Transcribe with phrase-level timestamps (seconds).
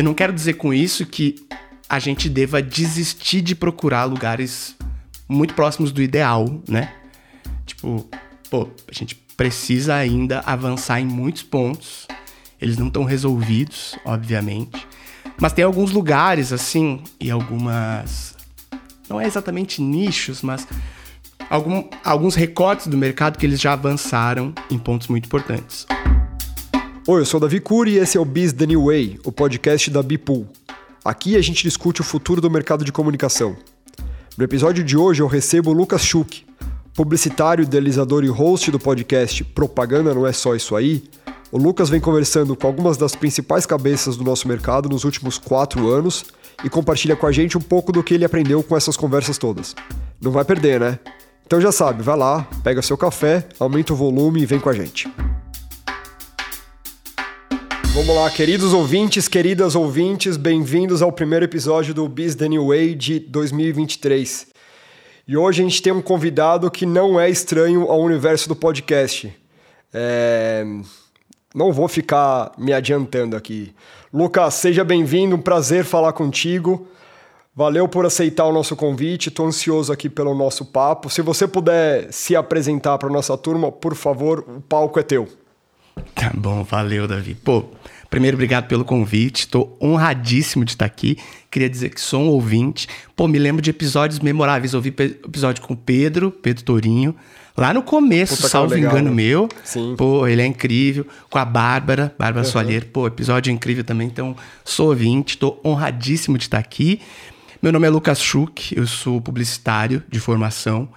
[0.00, 1.34] Eu não quero dizer com isso que
[1.86, 4.74] a gente deva desistir de procurar lugares
[5.28, 6.94] muito próximos do ideal, né?
[7.66, 8.08] Tipo,
[8.48, 12.08] pô, a gente precisa ainda avançar em muitos pontos.
[12.58, 14.88] Eles não estão resolvidos, obviamente.
[15.38, 18.34] Mas tem alguns lugares, assim, e algumas.
[19.06, 20.66] Não é exatamente nichos, mas
[21.50, 25.86] algum, alguns recortes do mercado que eles já avançaram em pontos muito importantes.
[27.12, 29.32] Oi, eu sou o Davi Cury e esse é o Biz The New Way, o
[29.32, 30.46] podcast da Bipool.
[31.04, 33.56] Aqui a gente discute o futuro do mercado de comunicação.
[34.38, 36.46] No episódio de hoje eu recebo o Lucas Schuch,
[36.94, 41.02] publicitário, idealizador e host do podcast Propaganda Não É Só Isso Aí.
[41.50, 45.88] O Lucas vem conversando com algumas das principais cabeças do nosso mercado nos últimos quatro
[45.90, 46.26] anos
[46.62, 49.74] e compartilha com a gente um pouco do que ele aprendeu com essas conversas todas.
[50.20, 51.00] Não vai perder, né?
[51.44, 54.72] Então já sabe, vai lá, pega seu café, aumenta o volume e vem com a
[54.72, 55.10] gente.
[57.92, 62.94] Vamos lá, queridos ouvintes, queridas ouvintes, bem-vindos ao primeiro episódio do Biz The New Way
[62.94, 64.46] de 2023.
[65.26, 69.36] E hoje a gente tem um convidado que não é estranho ao universo do podcast.
[69.92, 70.64] É...
[71.52, 73.74] Não vou ficar me adiantando aqui.
[74.14, 76.86] Lucas, seja bem-vindo, um prazer falar contigo.
[77.52, 81.10] Valeu por aceitar o nosso convite, estou ansioso aqui pelo nosso papo.
[81.10, 85.28] Se você puder se apresentar para a nossa turma, por favor, o palco é teu.
[86.14, 87.34] Tá bom, valeu, Davi.
[87.34, 87.64] Pô,
[88.08, 89.40] primeiro, obrigado pelo convite.
[89.40, 91.16] Estou honradíssimo de estar aqui.
[91.50, 92.88] Queria dizer que sou um ouvinte.
[93.16, 94.74] Pô, me lembro de episódios memoráveis.
[94.74, 97.14] Ouvi episódio com o Pedro, Pedro Tourinho.
[97.56, 99.16] Lá no começo, Puta, salvo legal, engano né?
[99.16, 99.48] meu.
[99.64, 99.94] Sim.
[99.96, 101.06] Pô, ele é incrível.
[101.28, 102.52] Com a Bárbara, Bárbara uhum.
[102.52, 102.86] Soalheiro.
[102.86, 104.06] Pô, episódio incrível também.
[104.06, 105.34] Então, sou ouvinte.
[105.34, 107.00] Estou honradíssimo de estar aqui.
[107.62, 108.74] Meu nome é Lucas Schuch.
[108.76, 110.88] Eu sou publicitário de formação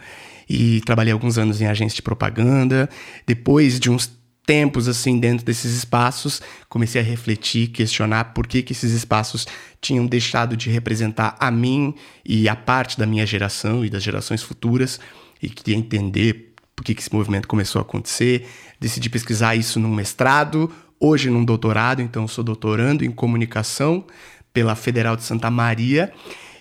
[0.50, 2.90] e trabalhei alguns anos em agência de propaganda.
[3.28, 4.10] Depois de uns
[4.46, 9.48] tempos assim dentro desses espaços, comecei a refletir, questionar por que, que esses espaços
[9.80, 14.44] tinham deixado de representar a mim e a parte da minha geração e das gerações
[14.44, 15.00] futuras
[15.42, 18.48] e queria entender por que, que esse movimento começou a acontecer.
[18.80, 24.06] Decidi pesquisar isso num mestrado, hoje num doutorado, então sou doutorando em comunicação
[24.52, 26.14] pela Federal de Santa Maria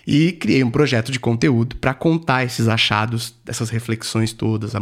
[0.05, 4.73] e criei um projeto de conteúdo para contar esses achados, essas reflexões todas,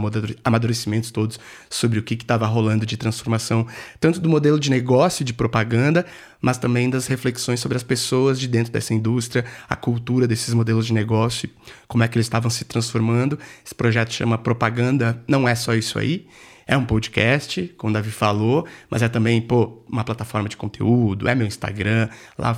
[0.44, 1.40] amadurecimentos todos
[1.70, 3.68] sobre o que estava rolando de transformação,
[4.00, 6.06] tanto do modelo de negócio de propaganda,
[6.42, 10.88] mas também das reflexões sobre as pessoas de dentro dessa indústria, a cultura desses modelos
[10.88, 11.50] de negócio,
[11.88, 13.38] como é que eles estavam se transformando.
[13.64, 16.28] Esse projeto chama Propaganda Não É Só Isso Aí.
[16.66, 21.28] É um podcast, como o Davi falou, mas é também, pô, uma plataforma de conteúdo,
[21.28, 22.58] é meu Instagram, lá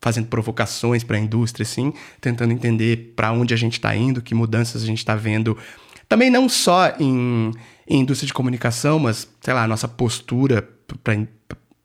[0.00, 4.34] fazendo provocações para a indústria, assim, tentando entender para onde a gente está indo, que
[4.34, 5.56] mudanças a gente está vendo.
[6.08, 7.52] Também não só em,
[7.86, 10.68] em, indústria de comunicação, mas, sei lá, a nossa postura
[11.04, 11.14] pra,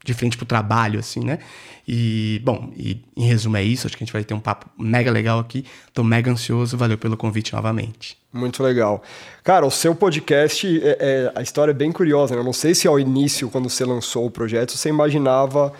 [0.03, 1.39] de frente para o trabalho, assim, né?
[1.87, 3.85] E, bom, e, em resumo é isso.
[3.85, 5.65] Acho que a gente vai ter um papo mega legal aqui.
[5.93, 6.75] Tô mega ansioso.
[6.77, 8.17] Valeu pelo convite novamente.
[8.33, 9.03] Muito legal.
[9.43, 12.33] Cara, o seu podcast, é, é, a história é bem curiosa.
[12.33, 12.41] Né?
[12.41, 15.71] Eu não sei se ao início, quando você lançou o projeto, você imaginava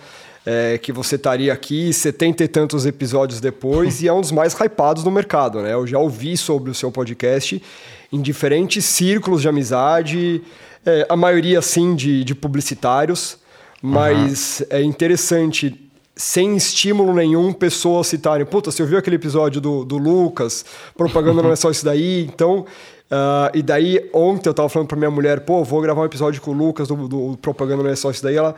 [0.46, 4.54] é, que você estaria aqui setenta e tantos episódios depois e é um dos mais
[4.54, 5.74] hypados no mercado, né?
[5.74, 7.60] Eu já ouvi sobre o seu podcast
[8.12, 10.40] em diferentes círculos de amizade,
[10.86, 13.38] é, a maioria, sim, de, de publicitários,
[13.82, 14.66] mas uhum.
[14.70, 20.64] é interessante sem estímulo nenhum, pessoas citarem, puta, você ouviu aquele episódio do, do Lucas,
[20.96, 22.64] propaganda não é só isso daí, então...
[23.08, 26.42] Uh, e daí, ontem eu tava falando pra minha mulher, pô, vou gravar um episódio
[26.42, 28.56] com o Lucas do, do Propaganda Não É Só Isso Daí, ela...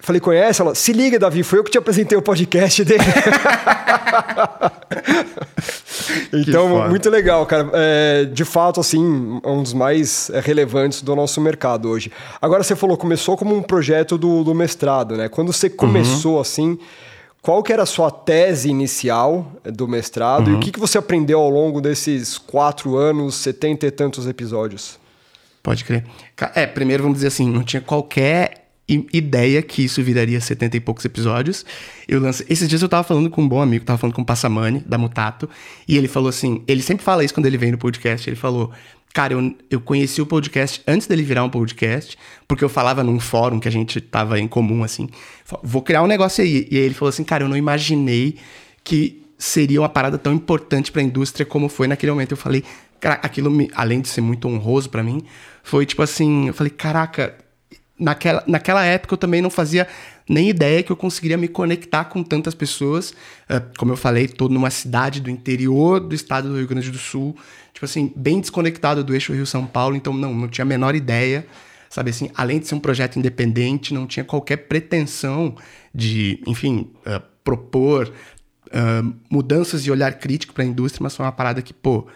[0.00, 0.62] Falei, conhece?
[0.62, 3.04] Ela, se liga, Davi, foi eu que te apresentei o podcast dele.
[6.32, 7.70] então, muito legal, cara.
[7.74, 12.10] É, de fato, assim, um dos mais é, relevantes do nosso mercado hoje.
[12.40, 15.28] Agora, você falou, começou como um projeto do, do mestrado, né?
[15.28, 16.40] Quando você começou, uhum.
[16.40, 16.78] assim,
[17.42, 20.54] qual que era a sua tese inicial do mestrado uhum.
[20.54, 24.98] e o que, que você aprendeu ao longo desses quatro anos, setenta e tantos episódios?
[25.62, 26.06] Pode crer.
[26.54, 28.59] É, primeiro vamos dizer assim, não tinha qualquer
[29.12, 31.64] ideia que isso viraria 70 e poucos episódios.
[32.08, 32.46] Eu lancei...
[32.48, 34.98] Esses dias eu tava falando com um bom amigo, tava falando com o Passamani, da
[34.98, 35.48] Mutato,
[35.86, 38.28] e ele falou assim: ele sempre fala isso quando ele vem no podcast.
[38.28, 38.70] Ele falou.
[39.12, 42.16] Cara, eu, eu conheci o podcast antes dele virar um podcast,
[42.46, 45.08] porque eu falava num fórum que a gente tava em comum, assim.
[45.64, 46.68] Vou criar um negócio aí.
[46.70, 48.36] E aí ele falou assim: Cara, eu não imaginei
[48.84, 52.32] que seria uma parada tão importante para a indústria como foi naquele momento.
[52.32, 52.62] Eu falei,
[53.00, 55.22] cara, aquilo, me, além de ser muito honroso para mim,
[55.64, 57.36] foi tipo assim: eu falei, caraca,
[58.00, 59.86] naquela, naquela época eu também não fazia
[60.28, 63.10] nem ideia que eu conseguiria me conectar com tantas pessoas.
[63.10, 66.98] Uh, como eu falei, estou numa cidade do interior do estado do Rio Grande do
[66.98, 67.36] Sul,
[67.74, 71.46] tipo assim, bem desconectado do eixo Rio-São Paulo, então não, não tinha a menor ideia,
[71.88, 75.54] sabe assim, além de ser um projeto independente, não tinha qualquer pretensão
[75.94, 78.12] de enfim, uh, propor
[78.68, 82.06] uh, mudanças de olhar crítico para a indústria, mas foi uma parada que, pô,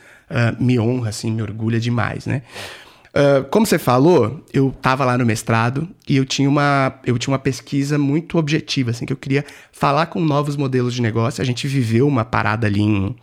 [0.59, 2.43] me honra, assim, me orgulha demais, né?
[3.15, 7.33] Uh, como você falou, eu estava lá no mestrado e eu tinha, uma, eu tinha
[7.33, 11.41] uma pesquisa muito objetiva, assim, que eu queria falar com novos modelos de negócio.
[11.41, 13.15] A gente viveu uma parada ali em,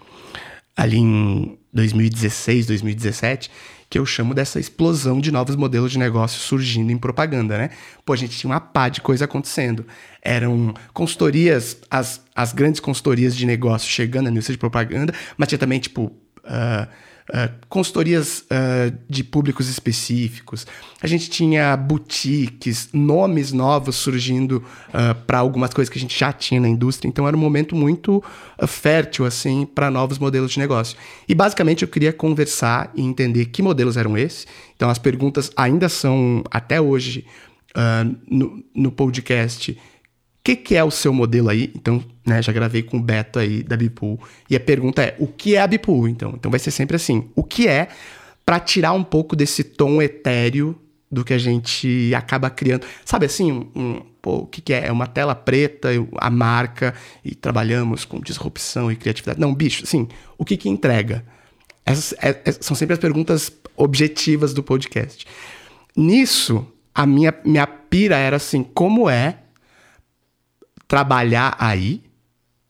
[0.78, 3.52] ali em 2016, 2017,
[3.90, 7.72] que eu chamo dessa explosão de novos modelos de negócio surgindo em propaganda, né?
[8.06, 9.86] Pô, a gente tinha uma pá de coisa acontecendo.
[10.22, 15.60] Eram consultorias, as, as grandes consultorias de negócio chegando na indústria de propaganda, mas tinha
[15.60, 16.14] também, tipo...
[16.46, 20.68] Uh, uh, consultorias uh, de públicos específicos.
[21.02, 24.64] A gente tinha boutiques, nomes novos surgindo uh,
[24.94, 27.10] ah, para algumas coisas que a gente já tinha na indústria.
[27.10, 28.24] Então era um momento muito
[28.68, 30.98] fértil assim para novos modelos de negócio.
[31.28, 34.46] E basicamente eu queria conversar e entender que modelos eram esses.
[34.76, 37.26] Então as perguntas ainda são até hoje
[38.30, 39.78] no, no podcast
[40.44, 41.72] que, que é o seu modelo aí?
[41.76, 44.20] Então, né, já gravei com o Beto aí da Bipool.
[44.50, 46.08] E a pergunta é: o que é a Bipool?
[46.08, 47.90] Então, então vai ser sempre assim: o que é
[48.46, 50.76] para tirar um pouco desse tom etéreo
[51.12, 52.88] do que a gente acaba criando?
[53.06, 54.88] Sabe assim, um, um pô, o que, que, é?
[54.88, 59.40] É uma tela preta, a marca, e trabalhamos com disrupção e criatividade.
[59.40, 61.24] Não, bicho, assim, o que, que entrega?
[61.86, 65.26] Essas é, é, são sempre as perguntas objetivas do podcast.
[65.96, 66.66] Nisso,
[66.96, 69.38] a minha, minha pira era assim: como é
[70.92, 72.04] trabalhar aí,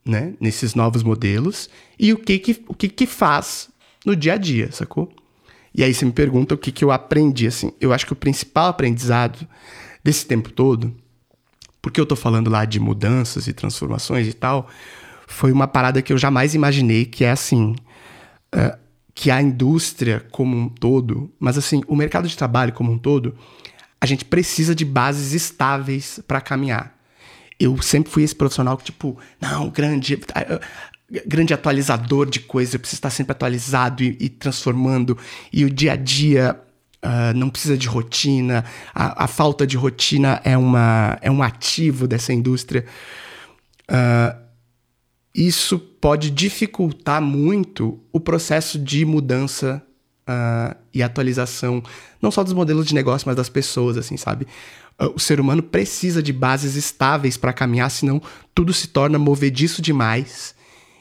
[0.06, 3.68] né, nesses novos modelos, e o que que, o que que faz
[4.06, 5.12] no dia a dia, sacou?
[5.74, 7.74] E aí você me pergunta o que que eu aprendi, assim.
[7.82, 9.48] Eu acho que o principal aprendizado
[10.04, 10.96] desse tempo todo,
[11.82, 14.70] porque eu tô falando lá de mudanças e transformações e tal,
[15.26, 17.74] foi uma parada que eu jamais imaginei, que é assim,
[18.54, 18.78] uh,
[19.16, 23.36] que a indústria como um todo, mas assim, o mercado de trabalho como um todo,
[24.00, 27.01] a gente precisa de bases estáveis para caminhar
[27.64, 30.20] eu sempre fui esse profissional que, tipo, não, grande,
[31.26, 35.18] grande atualizador de coisas, eu preciso estar sempre atualizado e, e transformando,
[35.52, 36.60] e o dia a dia
[37.04, 38.64] uh, não precisa de rotina,
[38.94, 42.86] a, a, falta de rotina é, uma, é um ativo dessa indústria.
[43.90, 44.42] Uh,
[45.34, 49.82] isso pode dificultar muito o processo de mudança
[50.28, 51.82] uh, e atualização,
[52.22, 54.48] não só dos modelos de negócio, mas das pessoas, assim, sabe?
[55.08, 58.22] O ser humano precisa de bases estáveis para caminhar, senão
[58.54, 60.56] tudo se torna movediço demais.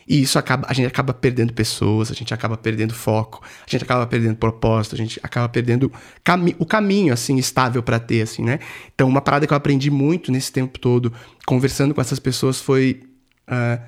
[0.09, 3.85] E isso acaba, a gente acaba perdendo pessoas, a gente acaba perdendo foco, a gente
[3.85, 5.93] acaba perdendo propósito, a gente acaba perdendo
[6.25, 8.59] cami o caminho assim estável para ter assim, né?
[8.93, 11.13] Então, uma parada que eu aprendi muito nesse tempo todo
[11.47, 13.03] conversando com essas pessoas foi
[13.49, 13.81] uh,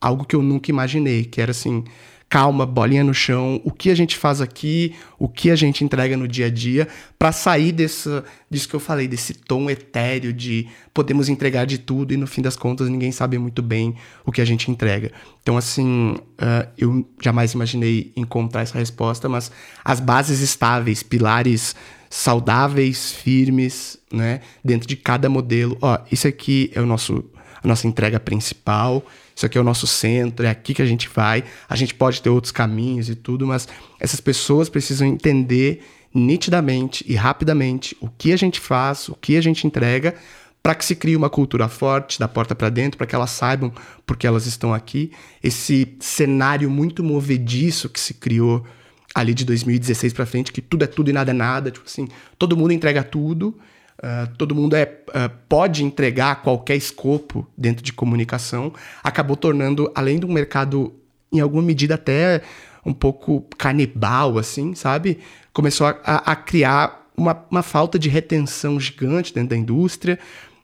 [0.00, 1.84] algo que eu nunca imaginei, que era assim,
[2.28, 6.16] calma, bolinha no chão, o que a gente faz aqui, o que a gente entrega
[6.16, 6.86] no dia a dia,
[7.18, 12.12] para sair dessa, disso que eu falei, desse tom etéreo de podemos entregar de tudo
[12.12, 13.94] e no fim das contas ninguém sabe muito bem
[14.26, 15.10] o que a gente entrega.
[15.42, 19.50] Então, assim, uh, eu jamais imaginei encontrar essa resposta, mas
[19.82, 21.74] as bases estáveis, pilares
[22.10, 25.76] saudáveis, firmes, né, dentro de cada modelo.
[25.80, 27.24] Ó, isso aqui é o nosso
[27.62, 29.04] a nossa entrega principal
[29.38, 31.44] isso aqui é o nosso centro, é aqui que a gente vai.
[31.68, 33.68] A gente pode ter outros caminhos e tudo, mas
[34.00, 35.80] essas pessoas precisam entender
[36.12, 40.16] nitidamente e rapidamente o que a gente faz, o que a gente entrega,
[40.60, 43.72] para que se crie uma cultura forte da porta para dentro, para que elas saibam
[44.04, 45.12] por que elas estão aqui.
[45.40, 48.66] Esse cenário muito movediço que se criou
[49.14, 52.08] ali de 2016 para frente, que tudo é tudo e nada é nada, tipo assim,
[52.36, 53.56] todo mundo entrega tudo
[53.98, 60.20] Uh, todo mundo é, uh, pode entregar qualquer escopo dentro de comunicação, acabou tornando, além
[60.20, 60.92] de um mercado,
[61.32, 62.42] em alguma medida, até
[62.86, 65.18] um pouco canibal, assim, sabe?
[65.52, 65.94] Começou a,
[66.32, 70.18] a criar uma, uma falta de retenção gigante dentro da indústria,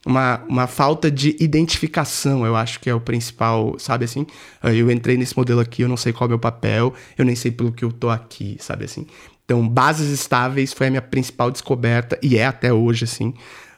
[0.07, 4.27] uma, uma falta de identificação, eu acho que é o principal, sabe assim?
[4.63, 7.25] Ah, eu entrei nesse modelo aqui, eu não sei qual é o meu papel, eu
[7.25, 9.07] nem sei pelo que eu tô aqui, sabe assim?
[9.45, 13.35] Então, bases estáveis foi a minha principal descoberta e é até hoje, assim.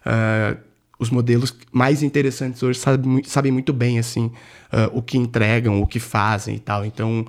[0.06, 0.56] Uh,
[0.98, 4.26] os modelos mais interessantes hoje sabem, sabem muito bem, assim,
[4.72, 6.84] uh, o que entregam, o que fazem e tal.
[6.84, 7.20] Então,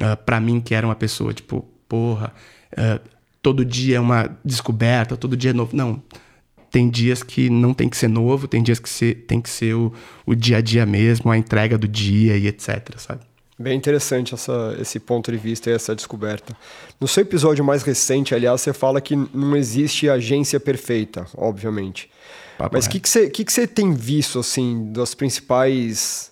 [0.00, 2.34] uh, ah, para mim, que era uma pessoa, tipo, porra,
[3.40, 5.74] todo dia é uma descoberta, todo dia é novo.
[5.74, 6.02] Não,
[6.70, 9.74] tem dias que não tem que ser novo, tem dias que ser, tem que ser
[9.74, 9.92] o,
[10.26, 13.22] o dia a dia mesmo, a entrega do dia e etc, sabe?
[13.58, 16.54] Bem interessante essa, esse ponto de vista e essa descoberta.
[17.00, 22.10] No seu episódio mais recente, aliás, você fala que não existe agência perfeita, obviamente.
[22.58, 26.30] Papo Mas o que, que, você, que, que você tem visto, assim, das principais,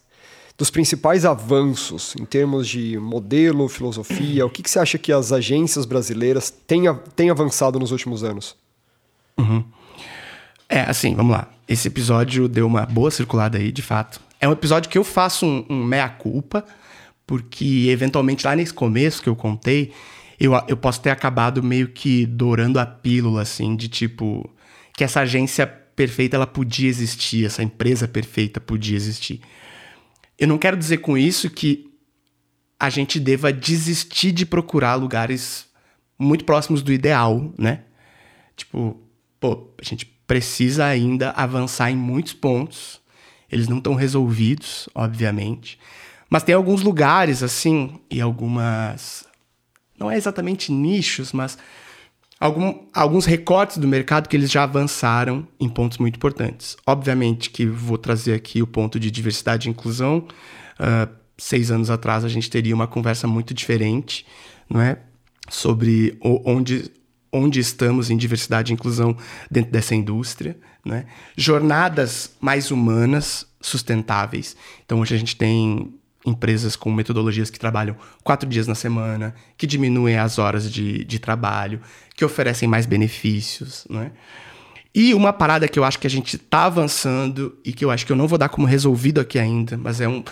[0.57, 4.45] dos principais avanços em termos de modelo, filosofia?
[4.45, 6.83] O que, que você acha que as agências brasileiras têm,
[7.17, 8.55] têm avançado nos últimos anos?
[9.39, 9.65] Uhum.
[10.69, 11.49] É, assim, vamos lá.
[11.67, 14.21] Esse episódio deu uma boa circulada aí, de fato.
[14.39, 16.65] É um episódio que eu faço um, um meia-culpa,
[17.27, 19.93] porque eventualmente lá nesse começo que eu contei,
[20.39, 24.49] eu, eu posso ter acabado meio que dourando a pílula, assim, de tipo,
[24.97, 29.41] que essa agência perfeita ela podia existir, essa empresa perfeita podia existir.
[30.39, 31.91] Eu não quero dizer com isso que
[32.79, 35.67] a gente deva desistir de procurar lugares
[36.19, 37.83] muito próximos do ideal, né?
[38.57, 39.01] Tipo,
[39.39, 43.01] pô, a gente precisa ainda avançar em muitos pontos.
[43.51, 45.79] Eles não estão resolvidos, obviamente.
[46.29, 49.25] Mas tem alguns lugares, assim, e algumas.
[49.99, 51.57] Não é exatamente nichos, mas
[52.41, 56.77] algum, alguns recortes do mercado que eles já avançaram em pontos muito importantes.
[56.87, 60.27] Obviamente que vou trazer aqui o ponto de diversidade e inclusão.
[60.79, 64.27] Uh, seis anos atrás a gente teria uma conversa muito diferente,
[64.69, 64.99] não é?
[65.49, 66.91] Sobre onde,
[67.33, 69.17] onde estamos em diversidade e inclusão
[69.51, 71.07] dentro dessa indústria, né?
[71.37, 74.57] Jornadas mais humanas, sustentáveis.
[74.85, 79.67] Então hoje a gente tem empresas com metodologias que trabalham quatro dias na semana, que
[79.67, 81.81] diminuem as horas de, de trabalho,
[82.15, 84.13] que oferecem mais benefícios, né?
[84.95, 88.07] E uma parada que eu acho que a gente está avançando e que eu acho
[88.07, 90.23] que eu não vou dar como resolvido aqui ainda, mas é um,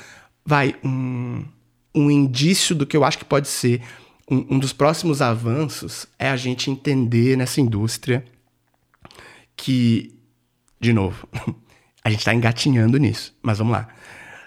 [0.47, 1.45] vai, um,
[1.93, 3.83] um indício do que eu acho que pode ser
[4.31, 8.25] um, um dos próximos avanços é a gente entender nessa indústria
[9.57, 10.17] que,
[10.81, 11.29] de novo,
[12.05, 13.89] a gente está engatinhando nisso, mas vamos lá,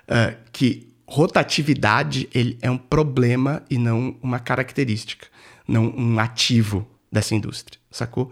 [0.10, 5.28] uh, que rotatividade ele é um problema e não uma característica,
[5.68, 8.32] não um ativo dessa indústria, sacou?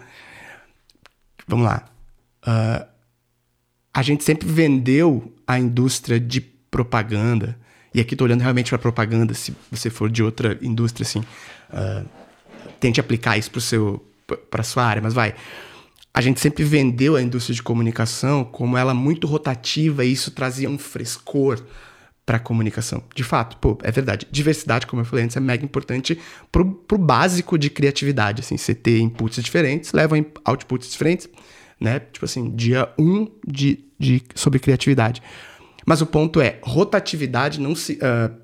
[1.48, 1.86] Vamos lá.
[2.46, 2.86] Uh,
[3.94, 7.58] a gente sempre vendeu a indústria de propaganda,
[7.94, 12.08] e aqui estou olhando realmente para propaganda, se você for de outra indústria, assim, uh,
[12.80, 13.52] tente aplicar isso
[14.50, 15.36] para a sua área, mas vai.
[16.12, 20.70] A gente sempre vendeu a indústria de comunicação como ela muito rotativa e isso trazia
[20.70, 21.64] um frescor
[22.26, 23.04] para comunicação.
[23.14, 24.28] De fato, pô, é verdade.
[24.32, 26.18] Diversidade, como eu falei antes, é mega importante
[26.52, 30.16] pro, pro básico de criatividade, assim, você ter inputs diferentes, leva
[30.46, 31.28] outputs diferentes,
[31.80, 32.00] né?
[32.00, 35.22] Tipo assim, dia 1 um de, de, sobre criatividade.
[35.86, 37.94] Mas o ponto é, rotatividade não se...
[37.94, 38.44] Uh,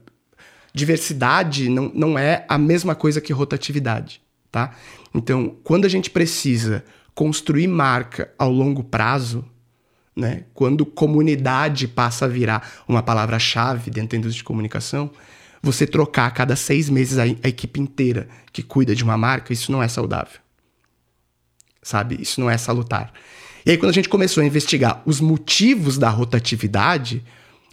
[0.74, 4.22] diversidade não, não é a mesma coisa que rotatividade,
[4.52, 4.76] tá?
[5.14, 6.84] Então, quando a gente precisa
[7.16, 9.44] construir marca ao longo prazo,
[10.20, 10.44] né?
[10.54, 15.10] Quando comunidade passa a virar uma palavra-chave dentro da indústria de comunicação,
[15.62, 19.54] você trocar a cada seis meses a, a, equipe inteira que cuida de uma marca,
[19.54, 20.40] isso não é saudável.
[21.82, 22.22] Sabe?
[22.22, 23.12] Isso não é salutar.
[23.66, 27.24] E aí, quando a gente começou a investigar os motivos da rotatividade,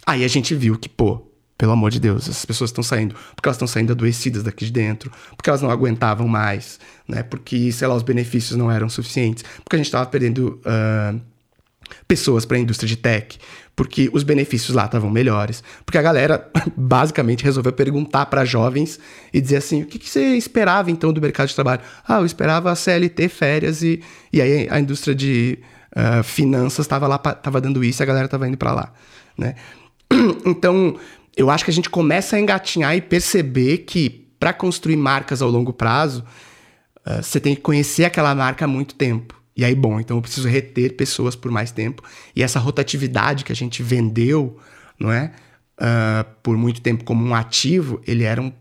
[0.05, 1.25] aí a gente viu que, pô,
[1.57, 4.71] pelo amor de Deus, essas pessoas estão saindo porque elas estão saindo adoecidas daqui de
[4.71, 7.23] dentro, porque elas não aguentavam mais, né?
[7.23, 10.61] Porque, sei lá, os benefícios não eram suficientes, porque a gente estava perdendo.
[10.63, 11.36] Uh,
[12.07, 13.37] pessoas para a indústria de tech,
[13.75, 18.99] porque os benefícios lá estavam melhores, porque a galera basicamente resolveu perguntar para jovens
[19.31, 21.81] e dizer assim: o que, que, você esperava então do mercado de trabalho?
[22.07, 24.01] Ah, eu esperava CLT, férias e,
[24.33, 25.59] e aí a indústria de
[25.95, 28.93] uh, finanças estava lá, tava dando isso e a galera estava indo para lá,
[29.37, 29.55] né?
[30.45, 30.97] Então,
[31.35, 35.49] eu acho que a gente começa a engatinhar e perceber que para construir marcas ao
[35.49, 36.23] longo prazo,
[37.05, 39.36] uh, você tem que conhecer aquela marca há muito tempo.
[39.57, 42.03] E aí, bom, então eu preciso reter pessoas por mais tempo.
[42.35, 44.57] E essa rotatividade que a gente vendeu,
[44.99, 45.31] não é?
[45.79, 48.53] Uh, por muito tempo como um ativo, ele era um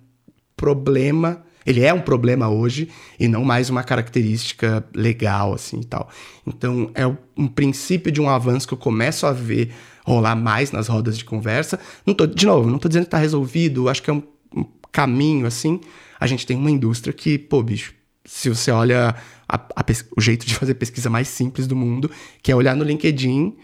[0.56, 1.44] problema.
[1.66, 2.88] Ele é um problema hoje
[3.18, 6.08] e não mais uma característica legal, assim e tal.
[6.46, 9.74] Então, é um princípio de um avanço que eu começo a ver
[10.04, 11.78] rolar mais nas rodas de conversa.
[12.06, 14.22] Não tô, de novo, não estou dizendo que está resolvido, acho que é um,
[14.54, 15.80] um caminho, assim.
[16.20, 17.92] A gente tem uma indústria que, pô, bicho,
[18.26, 19.14] se você olha
[19.48, 19.84] a, a,
[20.16, 22.10] o jeito de fazer pesquisa mais simples do mundo,
[22.42, 23.56] que é olhar no LinkedIn,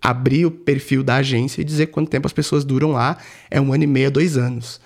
[0.00, 3.18] abrir o perfil da agência e dizer quanto tempo as pessoas duram lá,
[3.50, 4.80] é um ano e meio, dois anos.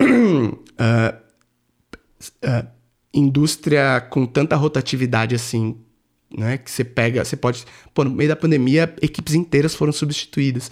[0.00, 0.56] uh,
[2.44, 2.66] uh,
[3.12, 5.76] indústria com tanta rotatividade assim,
[6.34, 10.70] né, que você pega, você pode, pô, no meio da pandemia, equipes inteiras foram substituídas.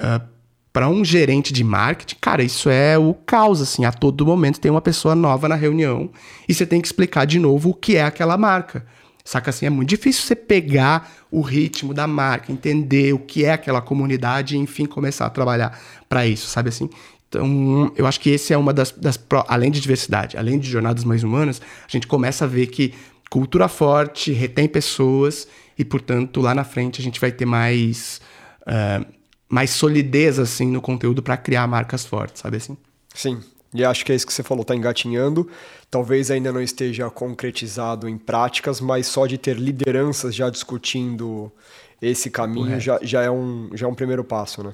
[0.00, 0.37] Uh,
[0.72, 3.84] para um gerente de marketing, cara, isso é o caos, assim.
[3.84, 6.10] A todo momento tem uma pessoa nova na reunião
[6.48, 8.86] e você tem que explicar de novo o que é aquela marca.
[9.24, 13.52] Saca assim, é muito difícil você pegar o ritmo da marca, entender o que é
[13.52, 16.88] aquela comunidade e, enfim, começar a trabalhar para isso, sabe assim?
[17.28, 19.22] Então, eu acho que esse é uma das, das.
[19.46, 22.94] Além de diversidade, além de jornadas mais humanas, a gente começa a ver que
[23.28, 25.46] cultura forte retém pessoas
[25.78, 28.22] e, portanto, lá na frente a gente vai ter mais.
[28.62, 29.17] Uh,
[29.48, 32.76] mais solidez assim no conteúdo para criar marcas fortes, sabe assim?
[33.14, 33.40] Sim.
[33.72, 35.48] E acho que é isso que você falou, está engatinhando.
[35.90, 41.52] Talvez ainda não esteja concretizado em práticas, mas só de ter lideranças já discutindo
[42.00, 44.72] esse caminho já, já, é um, já é um primeiro passo, né?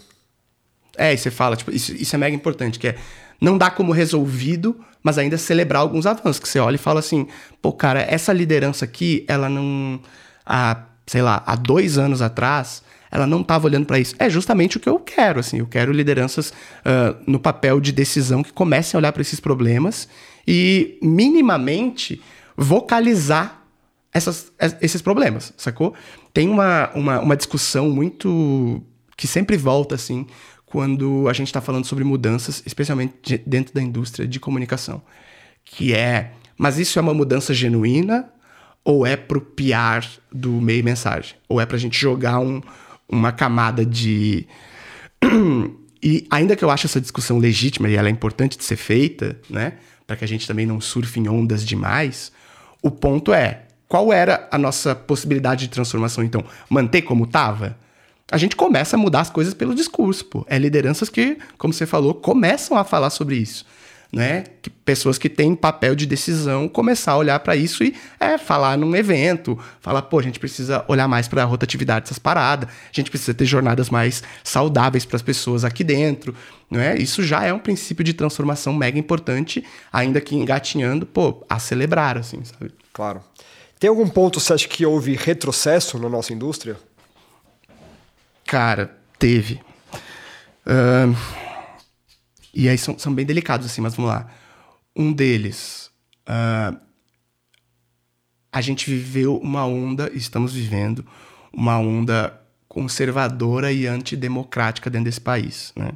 [0.96, 2.96] É, e você fala, tipo, isso, isso é mega importante, que é
[3.40, 6.38] não dá como resolvido, mas ainda celebrar alguns avanços.
[6.38, 7.26] Que você olha e fala assim,
[7.60, 10.00] pô, cara, essa liderança aqui, ela não.
[10.46, 12.82] Há, sei lá, há dois anos atrás,
[13.14, 14.16] ela não estava olhando para isso.
[14.18, 15.60] É justamente o que eu quero, assim.
[15.60, 20.08] Eu quero lideranças uh, no papel de decisão que comecem a olhar para esses problemas
[20.46, 22.20] e minimamente
[22.56, 23.62] vocalizar
[24.12, 25.94] essas, esses problemas, sacou?
[26.32, 28.82] Tem uma, uma, uma discussão muito.
[29.16, 30.26] que sempre volta, assim,
[30.66, 35.00] quando a gente está falando sobre mudanças, especialmente dentro da indústria de comunicação,
[35.64, 38.28] que é, mas isso é uma mudança genuína
[38.84, 41.36] ou é pro PR do meio mensagem?
[41.48, 42.60] Ou é para a gente jogar um,
[43.08, 44.46] uma camada de...
[46.02, 49.38] e ainda que eu ache essa discussão legítima e ela é importante de ser feita,
[49.48, 49.74] né,
[50.06, 52.32] para que a gente também não surfe em ondas demais,
[52.82, 56.44] o ponto é, qual era a nossa possibilidade de transformação então?
[56.68, 57.76] Manter como estava?
[58.30, 60.46] a gente começa a mudar as coisas pelo discurso, pô.
[60.48, 63.64] É lideranças que, como você falou, começam a falar sobre isso.
[64.14, 64.44] Né?
[64.62, 68.78] Que pessoas que têm papel de decisão começar a olhar para isso e é, falar
[68.78, 72.92] num evento, falar, pô, a gente precisa olhar mais para a rotatividade dessas paradas, a
[72.92, 76.32] gente precisa ter jornadas mais saudáveis para as pessoas aqui dentro,
[76.70, 76.96] né?
[76.96, 82.16] Isso já é um princípio de transformação mega importante, ainda que engatinhando, pô, a celebrar,
[82.16, 82.72] assim, sabe?
[82.92, 83.20] Claro.
[83.80, 86.76] Tem algum ponto você acha que houve retrocesso na nossa indústria?
[88.46, 89.60] Cara, teve.
[90.66, 91.14] Uh,
[92.54, 94.30] e aí são, são bem delicados, assim, mas vamos lá.
[94.94, 95.90] Um deles.
[96.28, 96.78] Uh,
[98.52, 101.04] a gente viveu uma onda, estamos vivendo
[101.52, 105.92] uma onda conservadora e antidemocrática dentro desse país, né?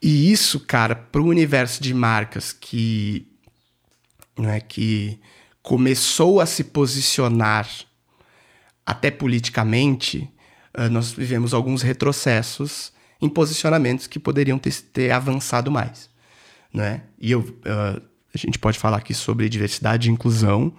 [0.00, 3.26] E isso, cara, para o universo de marcas que,
[4.38, 5.18] né, que
[5.62, 7.66] começou a se posicionar
[8.84, 10.30] até politicamente,
[10.76, 12.93] uh, nós vivemos alguns retrocessos
[13.24, 16.10] em posicionamentos que poderiam ter, ter avançado mais.
[16.72, 17.02] Né?
[17.18, 18.02] E eu, uh,
[18.34, 20.72] a gente pode falar aqui sobre diversidade e inclusão,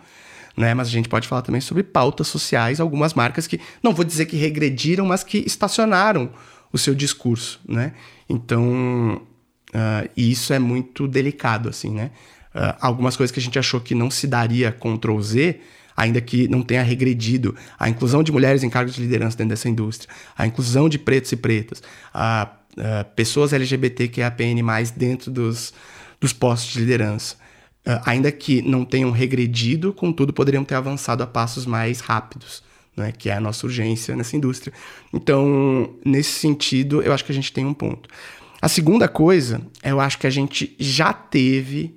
[0.56, 0.74] né?
[0.74, 4.28] mas a gente pode falar também sobre pautas sociais, algumas marcas que, não vou dizer
[4.28, 6.32] que regrediram, mas que estacionaram
[6.72, 7.60] o seu discurso.
[7.68, 7.94] Né?
[8.30, 9.22] Então,
[9.70, 11.70] uh, isso é muito delicado.
[11.70, 12.12] assim, né?
[12.54, 15.60] Uh, algumas coisas que a gente achou que não se daria Ctrl Z,
[15.96, 19.70] ainda que não tenha regredido, a inclusão de mulheres em cargos de liderança dentro dessa
[19.70, 21.82] indústria, a inclusão de pretos e pretas,
[22.14, 24.62] a, a pessoas LGBT que é a PN+,
[24.96, 25.74] dentro dos,
[26.20, 27.36] dos postos de liderança.
[27.88, 32.64] Uh, ainda que não tenham regredido, contudo, poderiam ter avançado a passos mais rápidos,
[32.98, 34.74] né, que é a nossa urgência nessa indústria.
[35.14, 38.10] Então, nesse sentido, eu acho que a gente tem um ponto.
[38.60, 41.96] A segunda coisa, eu acho que a gente já teve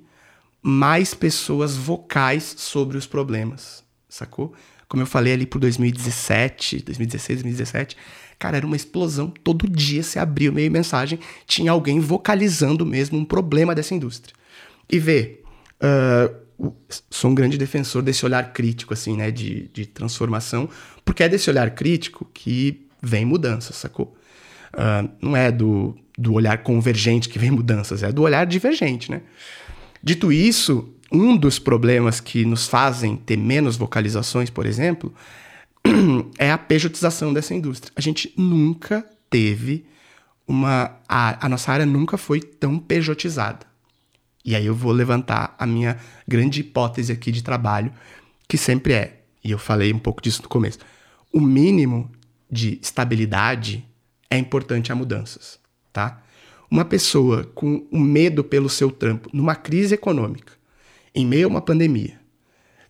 [0.61, 4.53] mais pessoas vocais sobre os problemas sacou?
[4.87, 7.95] Como eu falei ali por 2017, 2016, 2017,
[8.39, 9.31] cara, era uma explosão.
[9.43, 14.33] Todo dia você abria o meio mensagem, tinha alguém vocalizando mesmo um problema dessa indústria.
[14.89, 15.41] E vê,
[15.83, 16.73] uh,
[17.09, 20.67] sou um grande defensor desse olhar crítico, assim, né, de, de transformação,
[21.05, 24.15] porque é desse olhar crítico que vem mudança, sacou?
[24.73, 29.21] Uh, não é do, do olhar convergente que vem mudanças, é do olhar divergente, né?
[30.01, 35.13] Dito isso, um dos problemas que nos fazem ter menos vocalizações, por exemplo,
[36.37, 37.91] é a pejotização dessa indústria.
[37.95, 39.85] A gente nunca teve
[40.47, 40.97] uma.
[41.07, 43.65] A, a, nossa área nunca foi tão pejotizada.
[44.43, 47.91] E aí eu vou levantar a minha grande hipótese aqui de trabalho,
[48.47, 50.79] que sempre é, e eu falei um pouco disso no começo,
[51.31, 52.09] o mínimo
[52.49, 53.85] de estabilidade
[54.29, 55.59] é importante a mudanças,
[55.93, 56.23] tá?
[56.71, 60.53] Uma pessoa com o medo pelo seu trampo numa crise econômica,
[61.13, 62.19] em meio a uma pandemia,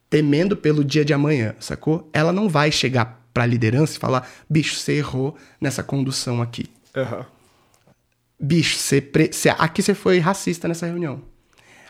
[0.10, 2.10] temendo pelo dia de amanhã, sacou?
[2.14, 6.66] Ela não vai chegar para a liderança e falar: bicho, você errou nessa condução aqui.
[6.96, 7.26] Uhum.
[8.40, 9.30] Bicho, você, pre...
[9.58, 11.22] aqui você foi racista nessa reunião.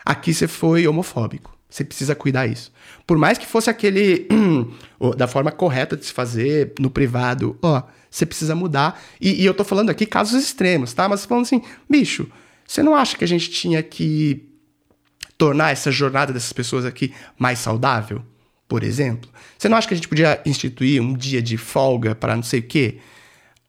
[0.04, 1.56] Aqui você foi homofóbico.
[1.68, 2.72] Você precisa cuidar isso.
[3.06, 4.26] Por mais que fosse aquele
[5.16, 9.00] da forma correta de se fazer no privado, ó, você precisa mudar.
[9.20, 11.08] E, e, eu tô falando aqui casos extremos, tá?
[11.08, 12.28] Mas falando assim, bicho,
[12.66, 14.49] você não acha que a gente tinha que
[15.40, 18.20] tornar essa jornada dessas pessoas aqui mais saudável,
[18.68, 19.30] por exemplo?
[19.56, 22.60] Você não acha que a gente podia instituir um dia de folga para não sei
[22.60, 22.98] o quê?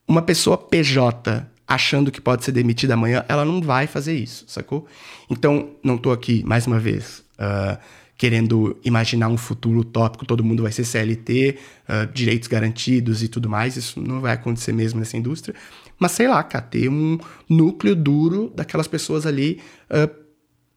[0.06, 4.86] Uma pessoa PJ achando que pode ser demitida amanhã, ela não vai fazer isso, sacou?
[5.30, 7.80] Então, não estou aqui, mais uma vez, uh,
[8.18, 11.58] querendo imaginar um futuro utópico, todo mundo vai ser CLT,
[11.88, 15.56] uh, direitos garantidos e tudo mais, isso não vai acontecer mesmo nessa indústria.
[15.98, 20.21] Mas sei lá, cara, ter um núcleo duro daquelas pessoas ali uh,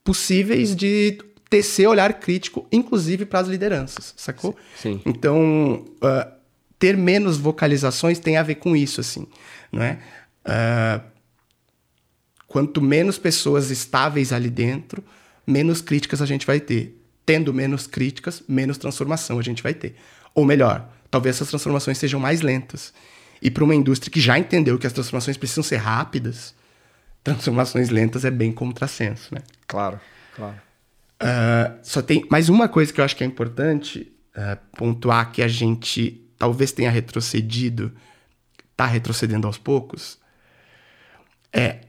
[0.04, 4.56] possíveis de tecer olhar crítico, inclusive para as lideranças, sacou?
[4.76, 5.00] Sim.
[5.06, 6.32] Então, uh,
[6.78, 9.26] ter menos vocalizações tem a ver com isso, assim,
[9.72, 9.98] não é?
[10.44, 11.02] Uh,
[12.46, 15.02] quanto menos pessoas estáveis ali dentro,
[15.46, 17.00] menos críticas a gente vai ter.
[17.26, 19.96] Tendo menos críticas, menos transformação a gente vai ter.
[20.34, 22.92] Ou melhor, talvez essas transformações sejam mais lentas.
[23.40, 26.54] E para uma indústria que já entendeu que as transformações precisam ser rápidas,
[27.24, 29.40] transformações lentas é bem contrassenso, né?
[29.66, 29.98] Claro,
[30.36, 30.56] claro.
[31.22, 35.42] Uh, só tem mais uma coisa que eu acho que é importante uh, pontuar que
[35.42, 37.92] a gente talvez tenha retrocedido,
[38.70, 40.18] está retrocedendo aos poucos,
[41.52, 41.80] é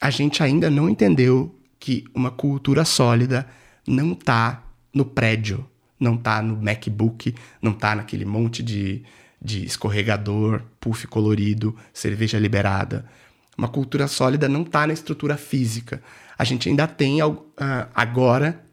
[0.00, 3.46] a gente ainda não entendeu que uma cultura sólida
[3.86, 9.02] não está no prédio, não está no MacBook, não está naquele monte de,
[9.40, 13.08] de escorregador, puff colorido, cerveja liberada.
[13.58, 16.00] Uma cultura sólida não está na estrutura física.
[16.38, 17.42] A gente ainda tem uh,
[17.92, 18.64] agora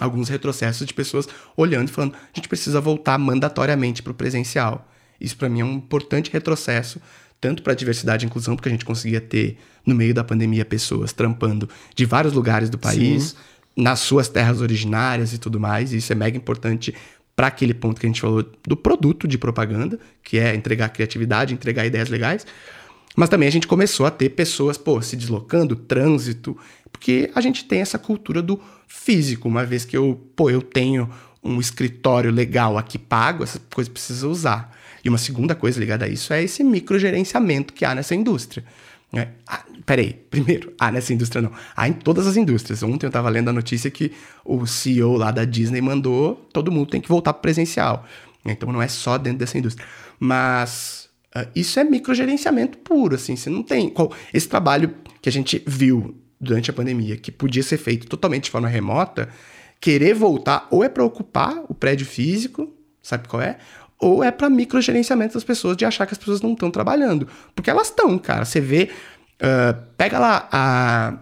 [0.00, 4.90] alguns retrocessos de pessoas olhando e falando: a gente precisa voltar mandatoriamente para o presencial.
[5.20, 7.00] Isso para mim é um importante retrocesso,
[7.40, 10.64] tanto para a diversidade e inclusão, porque a gente conseguia ter no meio da pandemia
[10.64, 13.36] pessoas trampando de vários lugares do país, Sim.
[13.76, 15.92] nas suas terras originárias e tudo mais.
[15.92, 16.92] E isso é mega importante
[17.36, 21.54] para aquele ponto que a gente falou do produto de propaganda, que é entregar criatividade,
[21.54, 22.44] entregar ideias legais.
[23.16, 26.56] Mas também a gente começou a ter pessoas, pô, se deslocando, trânsito,
[26.92, 31.10] porque a gente tem essa cultura do físico, uma vez que eu, pô, eu tenho
[31.42, 34.76] um escritório legal aqui pago, essa coisa precisa usar.
[35.02, 38.64] E uma segunda coisa ligada a isso é esse microgerenciamento que há nessa indústria.
[39.12, 41.52] É, ah, peraí, primeiro, ah, nessa indústria não.
[41.76, 42.82] Há em todas as indústrias.
[42.82, 44.12] Ontem eu estava lendo a notícia que
[44.44, 48.04] o CEO lá da Disney mandou todo mundo tem que voltar para presencial.
[48.44, 49.86] Então não é só dentro dessa indústria.
[50.18, 51.05] Mas
[51.54, 53.90] isso é microgerenciamento puro, assim, você não tem...
[53.90, 58.44] Qual, esse trabalho que a gente viu durante a pandemia, que podia ser feito totalmente
[58.44, 59.28] de forma remota,
[59.80, 63.58] querer voltar ou é para ocupar o prédio físico, sabe qual é?
[63.98, 67.28] Ou é para microgerenciamento das pessoas, de achar que as pessoas não estão trabalhando.
[67.54, 68.44] Porque elas estão, cara.
[68.44, 68.90] Você vê...
[69.36, 71.18] Uh, pega lá a,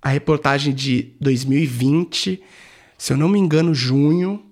[0.00, 2.42] a reportagem de 2020,
[2.96, 4.42] se eu não me engano, junho...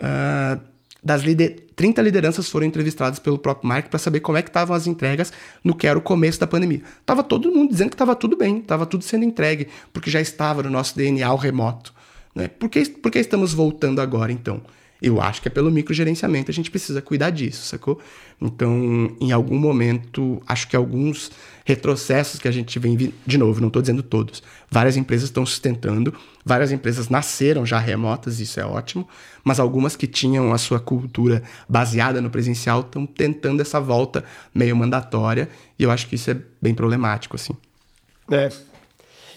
[0.00, 0.67] Uh,
[1.02, 4.74] das lider 30 lideranças foram entrevistadas pelo próprio Mark para saber como é que estavam
[4.74, 5.32] as entregas
[5.62, 6.82] no que era o começo da pandemia.
[7.06, 10.62] Tava todo mundo dizendo que estava tudo bem, estava tudo sendo entregue, porque já estava
[10.62, 11.94] no nosso DNA o remoto.
[12.34, 12.48] Né?
[12.48, 14.60] Por, que, por que estamos voltando agora, então?
[15.00, 18.00] Eu acho que é pelo microgerenciamento, a gente precisa cuidar disso, sacou?
[18.40, 21.30] Então, em algum momento, acho que alguns
[21.68, 26.14] retrocessos que a gente vem, de novo, não estou dizendo todos, várias empresas estão sustentando,
[26.42, 29.06] várias empresas nasceram já remotas, isso é ótimo,
[29.44, 34.74] mas algumas que tinham a sua cultura baseada no presencial estão tentando essa volta meio
[34.74, 35.46] mandatória,
[35.78, 37.52] e eu acho que isso é bem problemático, assim.
[38.30, 38.48] É,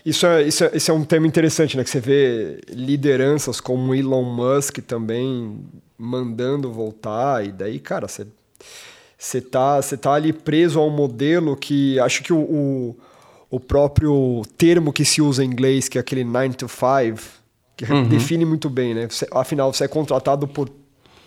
[0.05, 1.83] isso é, isso, é, isso é um tema interessante, né?
[1.83, 5.59] Que você vê lideranças como Elon Musk também
[5.97, 8.25] mandando voltar, e daí, cara, você,
[9.21, 12.95] você, tá, você tá ali preso a um modelo que acho que o, o,
[13.51, 17.21] o próprio termo que se usa em inglês, que é aquele 9 to 5,
[17.77, 18.07] que uhum.
[18.07, 19.07] define muito bem, né?
[19.07, 20.71] Você, afinal, você é contratado por,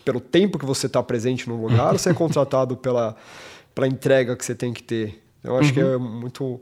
[0.05, 3.15] pelo tempo que você está presente no lugar ou você é contratado pela,
[3.73, 5.23] pela entrega que você tem que ter?
[5.45, 5.75] Eu acho uhum.
[5.75, 6.61] que é muito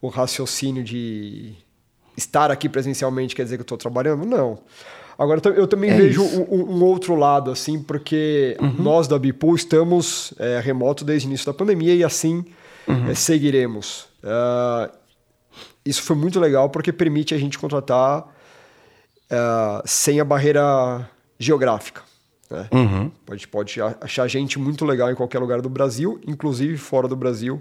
[0.00, 1.56] o raciocínio de
[2.18, 4.26] estar aqui presencialmente quer dizer que eu estou trabalhando?
[4.26, 4.58] Não.
[5.18, 8.76] Agora, eu também é vejo um, um, outro lado, assim, porque uhum.
[8.78, 12.44] nós da Bipool estamos é, remoto desde o início da pandemia e assim
[12.86, 13.10] uhum.
[13.10, 14.06] é, seguiremos.
[14.22, 14.92] Uh,
[15.84, 22.02] isso foi muito legal porque permite a gente contratar uh, sem a barreira geográfica.
[22.48, 22.68] Né?
[22.72, 23.10] Uhum.
[23.28, 27.16] A gente pode achar gente muito legal em qualquer lugar do Brasil, inclusive fora do
[27.16, 27.60] Brasil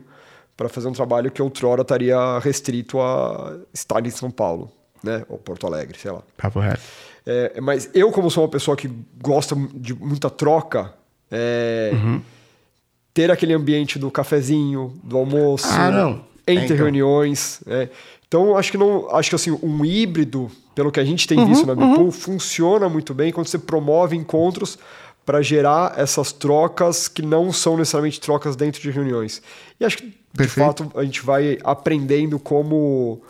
[0.58, 4.72] para fazer um trabalho que outrora estaria restrito a estar em São Paulo,
[5.04, 5.24] né?
[5.30, 6.24] Ou Porto Alegre, sei lá.
[6.36, 6.82] Papo reto.
[7.26, 8.90] É, mas eu, como sou uma pessoa que
[9.22, 10.94] gosta de muita troca,
[11.30, 12.22] é, uhum.
[13.14, 16.78] ter aquele ambiente do cafezinho, do almoço, ah, entre é, então.
[16.78, 17.62] reuniões.
[17.68, 17.90] É.
[18.28, 21.48] Então, acho que não, acho que assim, um híbrido, pelo que a gente tem uhum,
[21.48, 22.12] visto na Bipool, uhum.
[22.12, 24.80] funciona muito bem quando você promove encontros
[25.28, 29.42] para gerar essas trocas que não são necessariamente trocas dentro de reuniões.
[29.78, 30.86] E acho que, de Perfeito.
[30.86, 33.22] fato, a gente vai aprendendo como,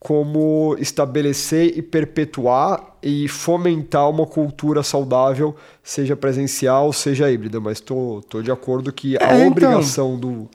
[0.00, 7.60] como estabelecer e perpetuar e fomentar uma cultura saudável, seja presencial, seja híbrida.
[7.60, 9.48] Mas estou tô, tô de acordo que a é, então.
[9.48, 10.32] obrigação então...
[10.32, 10.48] do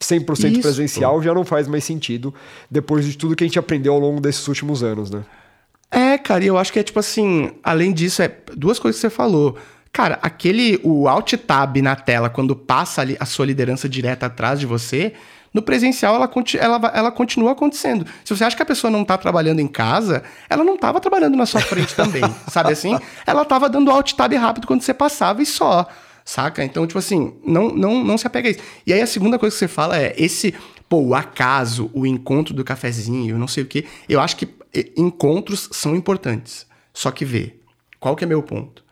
[0.00, 0.60] 100% Isso.
[0.62, 2.32] presencial já não faz mais sentido
[2.70, 5.22] depois de tudo que a gente aprendeu ao longo desses últimos anos, né?
[5.90, 9.06] É, cara, e eu acho que é tipo assim, além disso, é duas coisas que
[9.06, 9.56] você falou.
[9.96, 14.60] Cara, aquele o alt tab na tela quando passa ali a sua liderança direta atrás
[14.60, 15.14] de você,
[15.54, 16.30] No presencial, ela,
[16.60, 18.04] ela, ela continua acontecendo.
[18.22, 21.34] Se você acha que a pessoa não está trabalhando em casa, ela não estava trabalhando
[21.34, 22.94] na sua frente também, sabe assim?
[23.26, 25.88] Ela estava dando alt tab rápido quando você passava e só,
[26.26, 26.62] saca?
[26.62, 28.60] Então, tipo assim, não, não, não se apega a isso.
[28.86, 30.54] E aí a segunda coisa que você fala é esse,
[30.90, 33.86] pô, o acaso, o encontro do cafezinho, não sei o quê.
[34.06, 34.46] Eu acho que
[34.94, 36.66] encontros são importantes.
[36.92, 37.54] Só que vê,
[37.98, 38.84] qual que é meu ponto?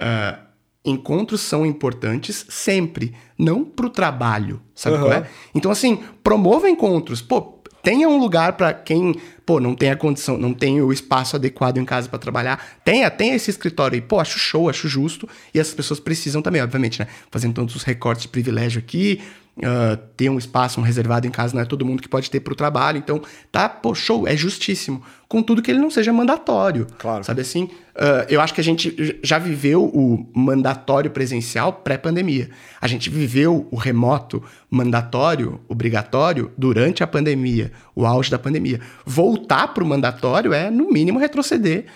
[0.00, 0.44] Uh,
[0.84, 5.02] encontros são importantes sempre, não pro trabalho, sabe uhum.
[5.02, 5.26] qual é?
[5.54, 7.22] Então, assim, promova encontros.
[7.22, 9.14] Pô, tenha um lugar para quem,
[9.46, 12.78] pô, não tem a condição, não tem o espaço adequado em casa para trabalhar.
[12.84, 14.02] Tenha, tenha esse escritório aí.
[14.02, 15.28] Pô, acho show, acho justo.
[15.54, 17.06] E essas pessoas precisam também, obviamente, né?
[17.30, 19.22] Fazendo todos os recortes de privilégio aqui,
[19.58, 22.40] uh, ter um espaço um reservado em casa não é todo mundo que pode ter
[22.40, 22.98] para o trabalho.
[22.98, 25.02] Então, tá, pô, show, é justíssimo.
[25.28, 26.86] Contudo que ele não seja mandatório.
[26.98, 27.24] Claro.
[27.24, 27.64] Sabe assim?
[27.64, 32.50] Uh, eu acho que a gente já viveu o mandatório presencial pré-pandemia.
[32.80, 38.80] A gente viveu o remoto mandatório, obrigatório, durante a pandemia, o auge da pandemia.
[39.04, 41.86] Voltar para o mandatório é, no mínimo, retroceder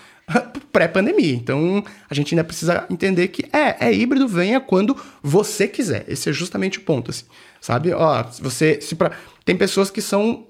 [0.72, 1.34] pré-pandemia.
[1.34, 6.04] Então, a gente ainda precisa entender que é, é híbrido, venha quando você quiser.
[6.06, 7.24] Esse é justamente o ponto, assim.
[7.60, 7.92] Sabe?
[7.92, 8.80] Ó, você.
[8.80, 9.12] Se pra...
[9.44, 10.46] Tem pessoas que são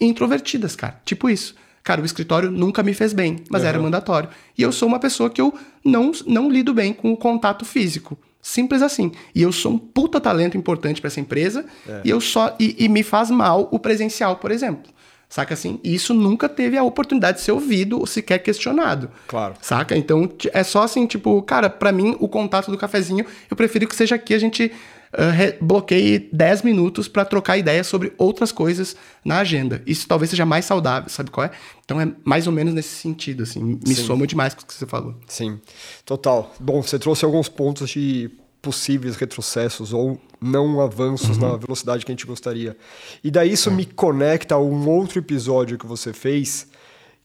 [0.00, 1.00] introvertidas, cara.
[1.04, 1.54] Tipo isso.
[1.82, 3.68] Cara, o escritório nunca me fez bem, mas uhum.
[3.68, 4.28] era mandatório.
[4.56, 8.18] E eu sou uma pessoa que eu não, não lido bem com o contato físico.
[8.42, 9.12] Simples assim.
[9.34, 12.00] E eu sou um puta talento importante para essa empresa é.
[12.04, 14.90] e eu só e, e, me faz mal o presencial, por exemplo.
[15.30, 15.78] Saca assim?
[15.84, 19.08] E isso nunca teve a oportunidade de ser ouvido ou sequer questionado.
[19.28, 19.54] Claro.
[19.62, 19.96] Saca?
[19.96, 23.94] Então é só assim, tipo, cara, para mim o contato do cafezinho, eu prefiro que
[23.94, 24.72] seja aqui a gente
[25.14, 29.80] uh, bloqueie 10 minutos para trocar ideias sobre outras coisas na agenda.
[29.86, 31.52] Isso talvez seja mais saudável, sabe qual é?
[31.84, 33.78] Então é mais ou menos nesse sentido, assim.
[33.86, 34.04] Me Sim.
[34.04, 35.14] soma demais com o que você falou.
[35.28, 35.60] Sim,
[36.04, 36.52] total.
[36.58, 41.50] Bom, você trouxe alguns pontos de possíveis retrocessos ou não avanços uhum.
[41.50, 42.76] na velocidade que a gente gostaria.
[43.22, 43.72] E daí isso é.
[43.72, 46.66] me conecta a um outro episódio que você fez,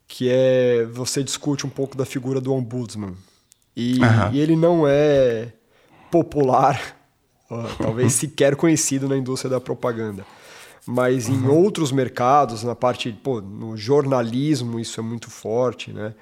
[0.08, 3.14] que é você discute um pouco da figura do ombudsman.
[3.76, 4.34] E, uhum.
[4.34, 5.54] e ele não é
[6.12, 6.80] popular
[7.78, 10.26] talvez sequer conhecido na indústria da propaganda.
[10.88, 11.52] Mas em uhum.
[11.52, 16.14] outros mercados, na parte, pô, no jornalismo, isso é muito forte, né?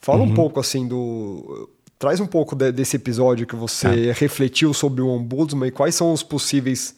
[0.00, 0.30] Fala uhum.
[0.30, 1.70] um pouco assim do.
[1.98, 4.12] Traz um pouco de, desse episódio que você tá.
[4.18, 6.94] refletiu sobre o ombudsman e quais são os possíveis,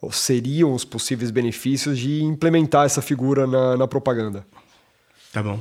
[0.00, 4.46] ou seriam os possíveis benefícios de implementar essa figura na, na propaganda.
[5.32, 5.60] Tá bom.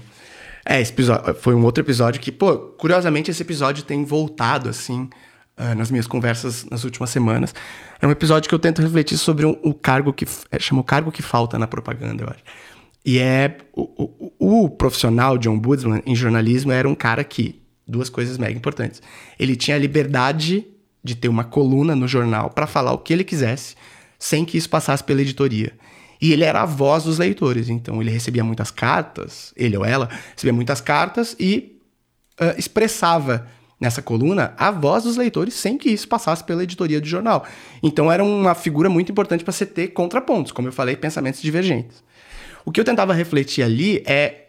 [0.65, 5.09] É, esse episódio foi um outro episódio que, pô, curiosamente esse episódio tem voltado, assim,
[5.57, 7.53] uh, nas minhas conversas nas últimas semanas.
[8.01, 10.25] É um episódio que eu tento refletir sobre um, o cargo que.
[10.51, 12.43] É, chama o cargo que falta na propaganda, eu acho.
[13.05, 13.57] E é.
[13.73, 17.61] O, o, o profissional de ombudsman em jornalismo era um cara que.
[17.87, 19.01] Duas coisas mega importantes.
[19.39, 20.65] Ele tinha a liberdade
[21.03, 23.75] de ter uma coluna no jornal para falar o que ele quisesse,
[24.17, 25.71] sem que isso passasse pela editoria.
[26.19, 30.09] E ele era a voz dos leitores, então ele recebia muitas cartas, ele ou ela
[30.33, 31.79] recebia muitas cartas e
[32.41, 33.47] uh, expressava
[33.79, 37.45] nessa coluna a voz dos leitores sem que isso passasse pela editoria do jornal.
[37.83, 42.03] Então era uma figura muito importante para você ter contrapontos, como eu falei, pensamentos divergentes.
[42.65, 44.45] O que eu tentava refletir ali é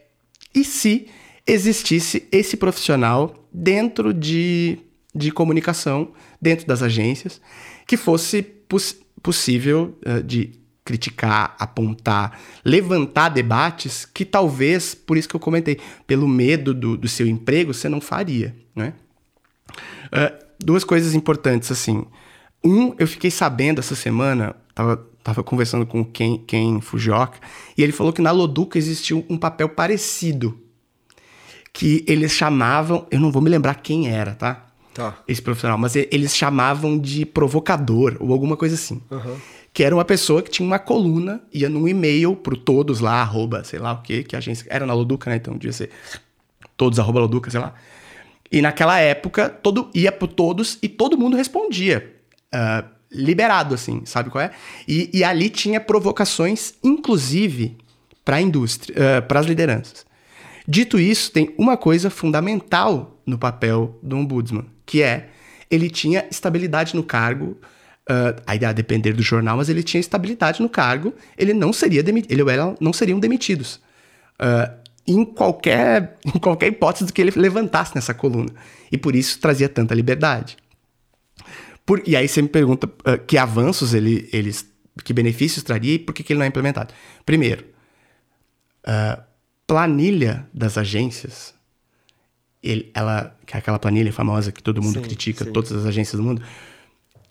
[0.55, 1.09] e se
[1.47, 4.79] existisse esse profissional dentro de,
[5.15, 7.41] de comunicação, dentro das agências,
[7.87, 10.53] que fosse poss possível uh, de
[10.85, 17.09] criticar, apontar, levantar debates que talvez, por isso que eu comentei, pelo medo do, do
[17.09, 18.93] seu emprego, você não faria, né?
[20.07, 22.07] Uh, duas coisas importantes, assim.
[22.65, 27.39] Um, eu fiquei sabendo essa semana, tava, tava conversando com Ken, Ken Fujioka,
[27.77, 30.66] e ele falou que na Loduca existia um papel parecido.
[31.77, 34.67] Que eles chamavam, eu não vou me lembrar quem era, tá?
[34.95, 35.15] Tá.
[35.29, 39.03] Esse profissional, mas eles chamavam de provocador ou alguma coisa assim.
[39.11, 39.37] Uhum.
[39.71, 43.63] Que era uma pessoa que tinha uma coluna, ia num e-mail pro todos lá, arroba,
[43.63, 44.67] sei lá o que, que a agência.
[44.71, 45.37] Era na Loduca, né?
[45.37, 45.91] Então devia ser
[46.79, 47.75] todos arroba Loduca, sei lá.
[48.51, 52.17] E naquela época, todo ia para todos e todo mundo respondia.
[52.55, 54.51] Uh, liberado, assim, sabe qual é?
[54.89, 57.77] E, e ali tinha provocações, inclusive,
[58.25, 60.07] para a indústria, uh, para as lideranças.
[60.67, 65.29] Dito isso, tem uma coisa fundamental no papel do ombudsman, que é
[65.71, 67.57] ele tinha estabilidade no cargo,
[68.09, 72.03] uh, aí a depender do jornal, mas ele tinha estabilidade no cargo, ele não seria
[72.03, 73.81] demitido, ele ou ela não seriam demitidos.
[74.41, 78.51] Uh, em qualquer, em qualquer hipótese que ele levantasse nessa coluna.
[78.91, 80.57] E por isso trazia tanta liberdade.
[81.85, 84.67] Por, e aí você me pergunta uh, que avanços ele, eles,
[85.05, 86.93] que benefícios traria e por que, que ele não é implementado.
[87.25, 87.65] Primeiro,
[88.87, 89.23] uh,
[89.67, 91.55] planilha das agências,
[92.63, 95.53] ele, ela, que é aquela planilha famosa que todo mundo sim, critica, sim.
[95.53, 96.43] todas as agências do mundo,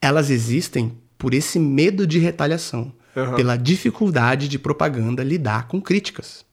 [0.02, 2.93] elas existem por esse medo de retaliação.
[3.15, 3.36] uhum.
[3.36, 6.45] pela dificuldade de propaganda lidar com críticas.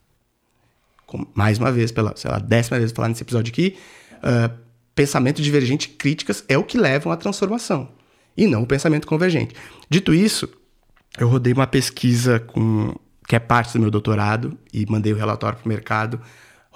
[1.07, 3.77] Com, mais uma vez, pela sei lá, décima vez falar nesse episódio aqui,
[4.19, 4.57] uh,
[4.95, 7.89] pensamento divergente e críticas é o que levam à transformação,
[8.37, 9.55] e não o pensamento convergente.
[9.91, 10.49] Dito isso,
[11.19, 12.95] eu rodei uma pesquisa com
[13.33, 16.21] que é parte do meu doutorado e mandei o relatório para o mercado,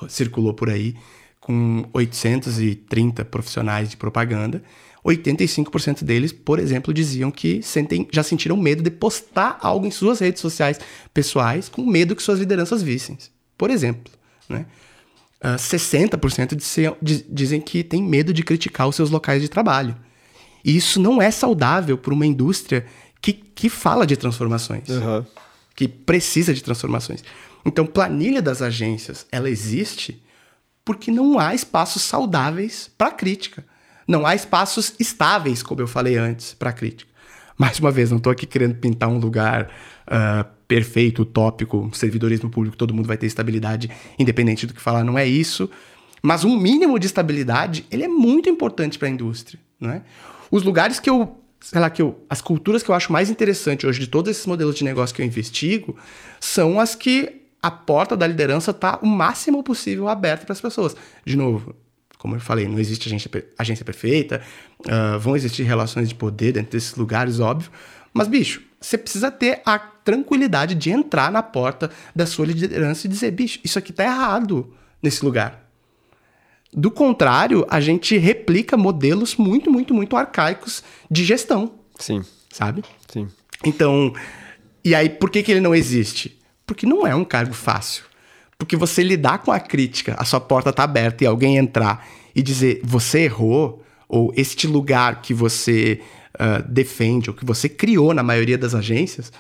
[0.09, 0.97] circulou por aí,
[1.39, 4.63] com 830 profissionais de propaganda.
[5.05, 10.19] 85% deles, por exemplo, diziam que sentem, já sentiram medo de postar algo em suas
[10.21, 10.81] redes sociais
[11.13, 13.19] pessoais com medo que suas lideranças vissem.
[13.59, 14.11] Por exemplo,
[14.49, 14.65] né?
[15.45, 16.97] Uh, ah, 60%
[17.29, 19.95] dizem que tem medo de criticar os seus locais de trabalho.
[20.65, 22.87] E isso não é saudável para uma indústria
[23.21, 25.23] que, que fala de transformações, uhum.
[25.77, 27.23] Que precisa de transformações.
[27.65, 30.23] Então, planilha das agências, ela existe
[30.85, 33.65] porque não há espaços saudáveis para crítica.
[34.09, 37.11] Não há espaços estáveis, como eu falei antes, para crítica.
[37.59, 39.71] Mais uma vez, não estou aqui querendo pintar um lugar
[40.07, 45.19] uh, perfeito, utópico, servidorismo público, todo mundo vai ter estabilidade, independente do que falar, não
[45.19, 45.69] é isso.
[46.23, 50.03] Mas um mínimo de estabilidade, ele é muito importante para a indústria, não é?
[50.51, 51.37] Os lugares que eu,
[51.71, 54.47] sei lá, que eu, as culturas que eu acho mais interessante hoje de todos esses
[54.47, 55.97] modelos de negócio que eu investigo,
[56.39, 60.95] são as que a porta da liderança está o máximo possível aberta para as pessoas.
[61.25, 61.75] De novo,
[62.19, 64.41] como eu falei, não existe agência, agência perfeita,
[64.81, 67.69] uh, vão existir relações de poder dentro desses lugares, óbvio.
[68.15, 73.11] Mas, bicho, você precisa ter a tranquilidade de entrar na porta da sua liderança e
[73.11, 75.66] dizer, bicho, isso aqui tá errado nesse lugar.
[76.73, 81.75] Do contrário, a gente replica modelos muito, muito, muito arcaicos de gestão.
[81.99, 82.23] Sim.
[82.51, 82.85] Sabe?
[83.09, 83.29] Sim.
[83.65, 84.13] Então,
[84.85, 86.39] e aí, por que, que ele não existe?
[86.67, 88.05] Porque não é um cargo fácil.
[88.59, 92.43] Porque você lidar com a crítica, a sua porta tá aberta e alguém entrar e
[92.43, 96.01] dizer você errou, ou este lugar que você
[96.35, 99.33] uh, defende, ou que você criou na maioria das agências,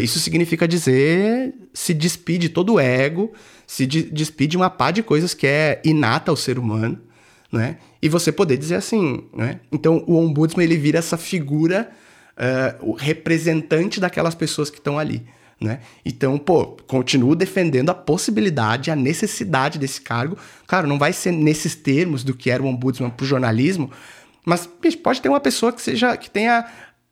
[0.00, 3.32] isso significa dizer se despide todo o ego,
[3.66, 7.00] se de despide uma pá de coisas que é inata ao ser humano,
[7.50, 7.78] né?
[8.00, 9.60] E você poder dizer assim, né?
[9.70, 11.90] Então o ombudsman ele vira essa figura,
[12.36, 15.24] uh, o representante daquelas pessoas que estão ali.
[15.60, 15.78] Né?
[16.04, 20.36] Então, pô, continuo defendendo a possibilidade, a necessidade desse cargo.
[20.66, 23.88] Claro, não vai ser nesses termos do que era o ombudsman para o jornalismo,
[24.44, 24.68] mas
[25.00, 26.66] pode ter uma pessoa que seja que tenha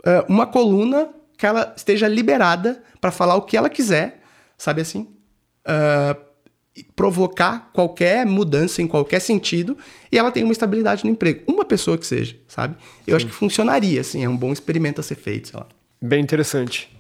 [0.05, 1.09] uh, uma coluna
[1.41, 4.21] que ela esteja liberada para falar o que ela quiser,
[4.59, 5.09] sabe assim?
[5.67, 6.15] Uh,
[6.95, 9.77] provocar qualquer mudança em qualquer sentido
[10.13, 11.43] e ela tem uma estabilidade no emprego.
[11.51, 12.77] Uma pessoa que seja, sabe?
[13.07, 13.17] Eu Sim.
[13.17, 15.67] acho que funcionaria, assim, é um bom experimento a ser feito, sei lá.
[16.01, 16.95] Bem interessante.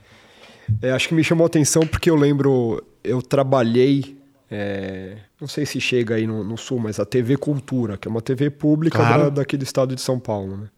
[0.81, 4.17] É, acho que me chamou a atenção porque eu lembro, eu trabalhei,
[4.51, 8.11] é, não sei se chega aí no, no, Sul, mas a TV Cultura, que é
[8.11, 9.25] uma TV pública claro.
[9.25, 10.69] da, daqui do estado de São Paulo, né?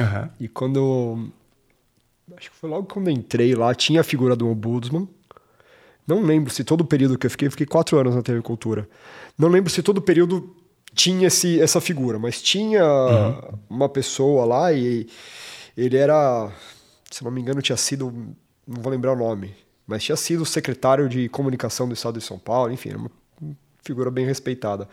[0.00, 0.28] Uhum.
[0.40, 1.30] E quando.
[2.36, 5.08] Acho que foi logo quando entrei lá, tinha a figura do Ombudsman.
[6.06, 8.42] Não lembro se todo o período que eu fiquei, eu fiquei quatro anos na TV
[8.42, 8.88] Cultura.
[9.38, 10.54] Não lembro se todo o período
[10.94, 13.58] tinha esse, essa figura, mas tinha uhum.
[13.68, 15.08] uma pessoa lá e
[15.76, 16.52] ele era,
[17.10, 18.12] se não me engano, tinha sido
[18.66, 19.54] não vou lembrar o nome,
[19.86, 23.10] mas tinha sido secretário de comunicação do estado de São Paulo, enfim, era uma
[23.82, 24.88] figura bem respeitada.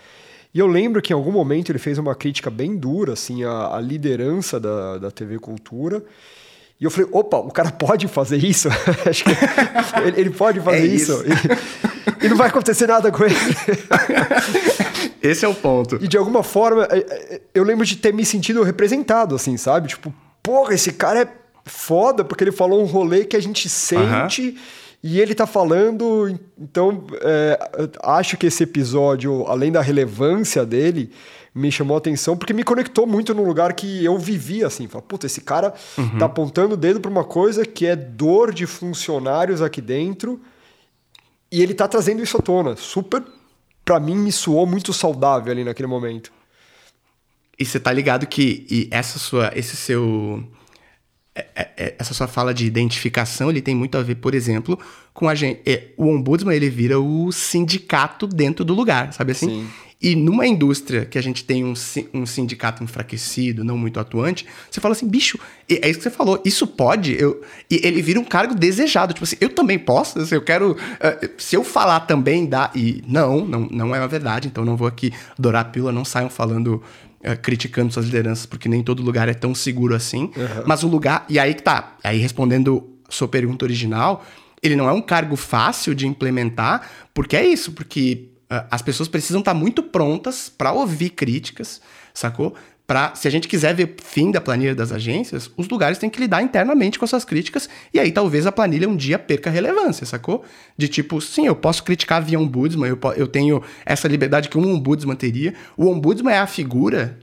[0.54, 3.76] E eu lembro que em algum momento ele fez uma crítica bem dura, assim, à,
[3.76, 6.04] à liderança da, da TV Cultura.
[6.82, 8.68] E eu falei, opa, o cara pode fazer isso?
[9.08, 9.30] Acho que
[10.04, 11.24] ele, ele pode fazer é isso.
[11.24, 11.24] isso.
[12.20, 13.36] E, e, não vai acontecer nada com ele.
[15.22, 16.00] Esse é o ponto.
[16.02, 19.90] E de alguma forma, é, é, eu lembro de ter me sentido representado, assim, sabe?
[19.90, 21.28] Tipo, porra, esse cara é
[21.64, 24.42] foda, porque ele falou um rolê que a gente sente.
[24.50, 24.56] Uhum.
[25.04, 27.60] E ele tá falando, então é,
[28.04, 31.12] acho que esse episódio, além da relevância dele,
[31.54, 34.88] me chamou a atenção porque me conectou muito num lugar que eu vivia assim.
[34.88, 36.18] Fala, puta, esse cara uhum.
[36.18, 40.40] tá apontando o dedo pra uma coisa que é dor de funcionários aqui dentro
[41.52, 42.78] e ele tá trazendo isso à tona.
[42.78, 43.22] Super,
[43.84, 46.32] pra mim, me soou muito saudável ali naquele momento.
[47.60, 50.44] E você tá ligado que essa sua, esse seu
[51.76, 54.78] essa sua fala de identificação, ele tem muito a ver, por exemplo,
[55.14, 55.62] com a gente.
[55.66, 59.50] É, o ombudsman ele vira o sindicato dentro do lugar, sabe assim?
[59.50, 59.68] Sim.
[60.02, 61.74] E numa indústria que a gente tem um,
[62.12, 65.38] um sindicato enfraquecido, não muito atuante, você fala assim, bicho,
[65.70, 67.40] é isso que você falou, isso pode, eu,
[67.70, 71.30] e ele vira um cargo desejado, tipo assim, eu também posso, assim, eu quero, uh,
[71.38, 74.88] se eu falar também dá, e não, não, não é uma verdade, então não vou
[74.88, 76.82] aqui adorar a pílula, não saiam falando
[77.26, 80.24] uh, criticando suas lideranças, porque nem todo lugar é tão seguro assim.
[80.24, 80.64] Uhum.
[80.66, 81.26] Mas o lugar.
[81.30, 81.96] E aí que tá.
[82.04, 84.24] Aí respondendo sua pergunta original,
[84.62, 89.10] ele não é um cargo fácil de implementar, porque é isso, porque uh, as pessoas
[89.10, 91.82] precisam estar tá muito prontas para ouvir críticas,
[92.14, 92.56] sacou?
[92.92, 96.20] Pra, se a gente quiser ver fim da planilha das agências, os lugares têm que
[96.20, 100.44] lidar internamente com essas críticas, e aí talvez a planilha um dia perca relevância, sacou?
[100.78, 104.70] De tipo, sim, eu posso criticar via ombudsman, eu, eu tenho essa liberdade que um
[104.70, 105.54] ombudsman teria.
[105.78, 107.18] O ombudsman é a figura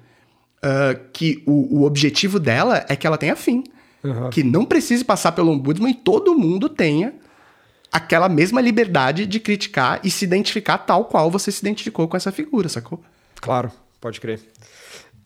[0.65, 3.63] uh, que o, o objetivo dela é que ela tenha fim.
[4.03, 4.31] Uhum.
[4.31, 7.13] Que não precise passar pelo ombudsman e todo mundo tenha
[7.93, 12.33] aquela mesma liberdade de criticar e se identificar tal qual você se identificou com essa
[12.33, 13.05] figura, sacou?
[13.39, 14.41] Claro, pode crer.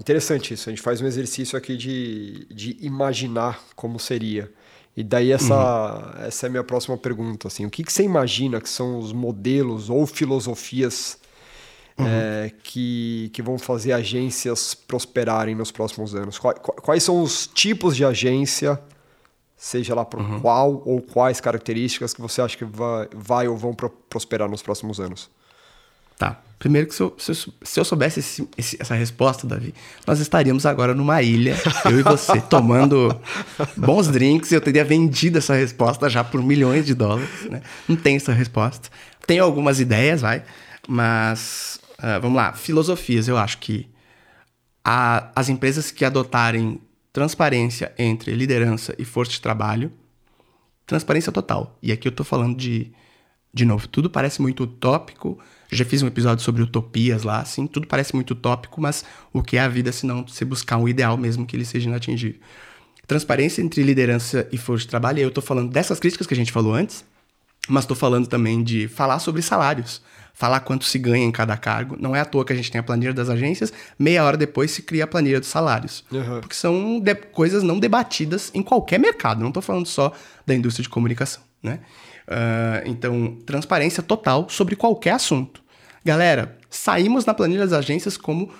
[0.02, 0.68] Interessante isso.
[0.68, 4.52] A gente faz um exercício aqui de, de imaginar como seria.
[4.96, 6.24] E daí essa, uhum.
[6.26, 7.46] essa é a minha próxima pergunta.
[7.46, 11.18] Assim, o que, que você imagina que são os modelos ou filosofias
[11.96, 12.04] uhum.
[12.04, 16.36] é, que, que vão fazer agências prosperarem nos próximos anos?
[16.36, 18.80] Quais, quais são os tipos de agência
[19.56, 20.40] seja lá por uhum.
[20.40, 24.62] qual ou quais características que você acha que vai, vai ou vão pro, prosperar nos
[24.62, 25.30] próximos anos?
[26.22, 26.40] Tá.
[26.56, 29.74] Primeiro que se eu, se eu, se eu soubesse esse, esse, essa resposta, Davi,
[30.06, 31.56] nós estaríamos agora numa ilha,
[31.86, 33.20] eu e você, tomando
[33.76, 37.60] bons drinks, e eu teria vendido essa resposta já por milhões de dólares, né?
[37.88, 38.88] Não tem essa resposta.
[39.26, 40.44] Tenho algumas ideias, vai,
[40.86, 42.52] mas uh, vamos lá.
[42.52, 43.90] Filosofias, eu acho que
[44.84, 46.80] a, as empresas que adotarem
[47.12, 49.90] transparência entre liderança e força de trabalho,
[50.86, 51.76] transparência total.
[51.82, 52.92] E aqui eu estou falando de,
[53.52, 55.40] de novo, tudo parece muito utópico.
[55.76, 59.56] Já fiz um episódio sobre utopias lá, assim, tudo parece muito utópico, mas o que
[59.56, 62.40] é a vida se não você buscar um ideal mesmo que ele seja inatingível?
[63.06, 66.36] Transparência entre liderança e força de trabalho, e eu estou falando dessas críticas que a
[66.36, 67.04] gente falou antes,
[67.68, 70.02] mas estou falando também de falar sobre salários
[70.34, 71.96] falar quanto se ganha em cada cargo.
[71.98, 74.70] Não é à toa que a gente tem a planilha das agências, meia hora depois
[74.70, 76.04] se cria a planilha dos salários.
[76.10, 76.40] Uhum.
[76.40, 77.02] Porque são
[77.32, 80.12] coisas não debatidas em qualquer mercado, não estou falando só
[80.46, 81.42] da indústria de comunicação.
[81.62, 81.80] Né?
[82.26, 85.61] Uh, então, transparência total sobre qualquer assunto.
[86.04, 88.52] Galera, saímos na planilha das agências como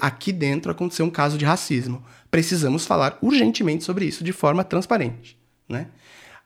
[0.00, 2.04] aqui dentro aconteceu um caso de racismo.
[2.30, 5.38] Precisamos falar urgentemente sobre isso de forma transparente.
[5.68, 5.86] Né?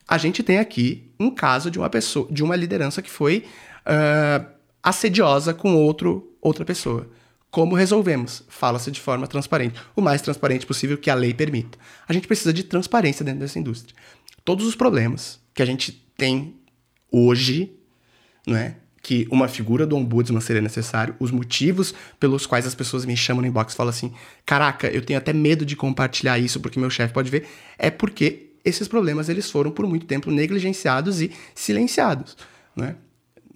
[0.06, 3.44] A gente tem aqui um caso de uma pessoa, de uma liderança que foi
[3.84, 4.46] uh,
[4.82, 7.10] assediosa com outro, outra pessoa.
[7.50, 8.44] Como resolvemos?
[8.48, 11.78] Fala-se de forma transparente, o mais transparente possível que a lei permita.
[12.06, 13.94] A gente precisa de transparência dentro dessa indústria.
[14.44, 16.54] Todos os problemas que a gente tem
[17.10, 17.72] hoje,
[18.46, 23.16] né, que uma figura do ombudsman seria necessário, os motivos pelos quais as pessoas me
[23.16, 24.12] chamam no inbox e falam assim:
[24.44, 27.46] caraca, eu tenho até medo de compartilhar isso porque meu chefe pode ver,
[27.78, 32.36] é porque esses problemas eles foram por muito tempo negligenciados e silenciados,
[32.76, 32.96] né?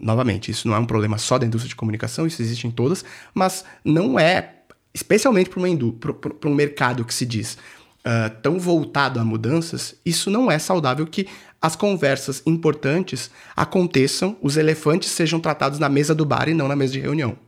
[0.02, 3.04] novamente, isso não é um problema só da indústria de comunicação, isso existe em todas,
[3.32, 4.56] mas não é,
[4.92, 7.56] especialmente para um mercado que se diz
[8.00, 11.28] uh, tão voltado a mudanças, isso não é saudável que
[11.62, 16.74] as conversas importantes aconteçam, os elefantes sejam tratados na mesa do bar e não na
[16.74, 17.38] mesa de reunião.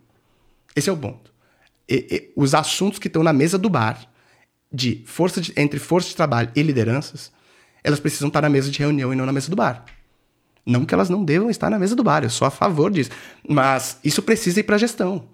[0.77, 1.33] Esse é o ponto.
[1.89, 4.09] E, e, os assuntos que estão na mesa do bar,
[4.73, 7.33] de força de, entre força de trabalho e lideranças,
[7.83, 9.85] elas precisam estar na mesa de reunião e não na mesa do bar.
[10.65, 13.11] Não que elas não devam estar na mesa do bar, eu sou a favor disso.
[13.47, 15.29] Mas isso precisa ir para a gestão.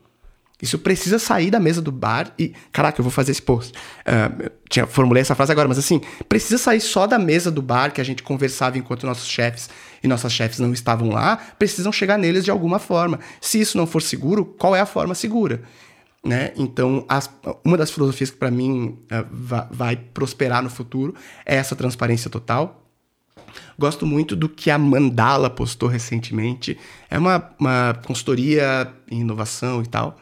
[0.61, 2.53] Isso precisa sair da mesa do bar e.
[2.73, 3.73] Caraca, eu vou fazer esse post.
[3.73, 7.93] Uh, tinha, formulei essa frase agora, mas assim, precisa sair só da mesa do bar
[7.93, 9.71] que a gente conversava enquanto nossos chefes
[10.03, 13.21] e nossas chefes não estavam lá, precisam chegar neles de alguma forma.
[13.41, 15.63] Se isso não for seguro, qual é a forma segura?
[16.25, 16.53] Né?
[16.57, 17.31] Então, as,
[17.65, 21.15] uma das filosofias que para mim uh, vai, vai prosperar no futuro
[21.47, 22.81] é essa transparência total
[23.79, 26.79] Gosto muito do que a Mandala postou recentemente.
[27.09, 30.19] É uma, uma consultoria em inovação e tal.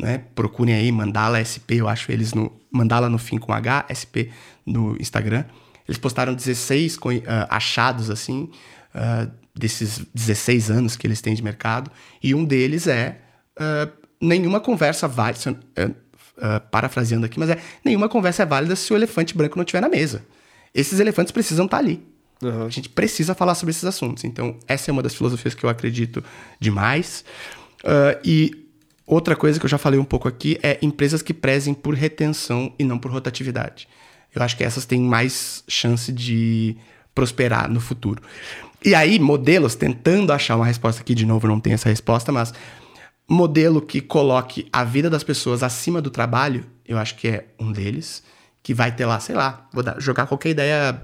[0.00, 0.22] Né?
[0.34, 4.30] Procurem aí Mandala SP, eu acho eles no Mandala no fim com H, SP
[4.64, 5.44] no Instagram.
[5.88, 7.00] Eles postaram 16 uh,
[7.48, 8.50] achados assim
[8.94, 11.90] uh, desses 16 anos que eles têm de mercado
[12.22, 13.18] e um deles é
[13.58, 13.90] uh,
[14.20, 15.56] nenhuma conversa válida,
[16.70, 19.88] parafraseando aqui, mas é nenhuma conversa é válida se o elefante branco não estiver na
[19.88, 20.24] mesa.
[20.72, 22.06] Esses elefantes precisam estar ali.
[22.40, 22.66] Uhum.
[22.66, 24.22] A gente precisa falar sobre esses assuntos.
[24.22, 26.22] Então, essa é uma das filosofias que eu acredito
[26.60, 27.24] demais.
[28.24, 28.67] E
[29.08, 32.72] outra coisa que eu já falei um pouco aqui é empresas que prezem por retenção
[32.78, 33.88] e não por rotatividade.
[34.34, 36.76] Eu acho que essas têm mais chance de
[37.14, 38.22] prosperar no futuro.
[38.84, 42.54] E aí, modelos, tentando achar uma resposta aqui, de novo, não tem essa resposta, mas
[43.28, 47.72] modelo que coloque a vida das pessoas acima do trabalho, eu acho que é um
[47.72, 48.22] deles,
[48.62, 51.02] que vai ter lá, sei lá, vou dar, jogar qualquer ideia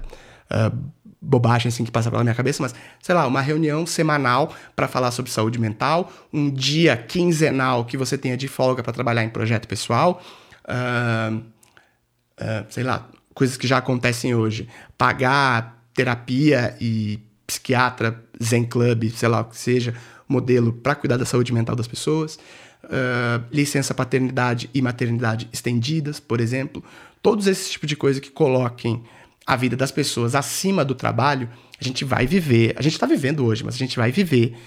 [0.51, 0.77] uh,
[1.25, 5.11] bobagem assim que passa pela minha cabeça, mas sei lá, uma reunião semanal para falar
[5.11, 9.67] sobre saúde mental, um dia quinzenal que você tenha de folga para trabalhar em projeto
[9.67, 10.21] pessoal,
[10.69, 14.67] uh, uh, sei lá, coisas que já acontecem hoje,
[14.97, 19.93] pagar terapia e psiquiatra, Zen Club, sei lá o que seja,
[20.27, 22.37] modelo para cuidar da saúde mental das pessoas.
[22.83, 26.83] Uh, licença paternidade e maternidade estendidas, por exemplo.
[27.21, 29.03] Todos esses tipos de coisa que coloquem
[29.45, 32.73] a vida das pessoas acima do trabalho, a gente vai viver.
[32.77, 34.57] A gente está vivendo hoje, mas a gente vai viver.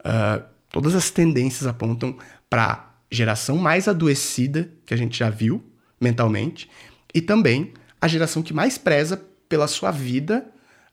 [0.00, 2.16] Uh, todas as tendências apontam
[2.48, 5.62] para geração mais adoecida que a gente já viu
[6.00, 6.70] mentalmente
[7.12, 10.46] e também a geração que mais preza pela sua vida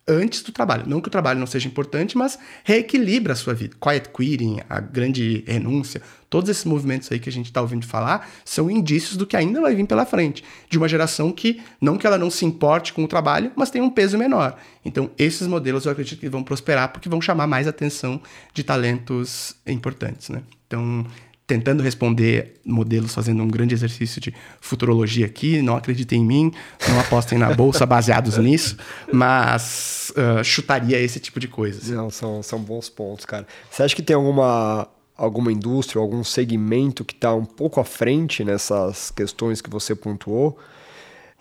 [0.07, 0.83] antes do trabalho.
[0.87, 3.75] Não que o trabalho não seja importante, mas reequilibra a sua vida.
[3.79, 8.29] Quiet quitting, a grande renúncia, todos esses movimentos aí que a gente está ouvindo falar
[8.45, 10.43] são indícios do que ainda vai vir pela frente.
[10.69, 13.81] De uma geração que, não que ela não se importe com o trabalho, mas tem
[13.81, 14.57] um peso menor.
[14.85, 18.21] Então, esses modelos eu acredito que vão prosperar porque vão chamar mais atenção
[18.53, 20.41] de talentos importantes, né?
[20.67, 21.05] Então,
[21.47, 25.61] tentando responder modelos fazendo um grande exercício de futurologia aqui.
[25.61, 26.53] Não acreditem em mim,
[26.89, 28.77] não apostem na bolsa baseados nisso,
[29.11, 31.95] mas uh, chutaria esse tipo de coisa.
[31.95, 33.47] Não, são, são bons pontos, cara.
[33.71, 38.43] Você acha que tem alguma, alguma indústria, algum segmento que está um pouco à frente
[38.43, 40.59] nessas questões que você pontuou?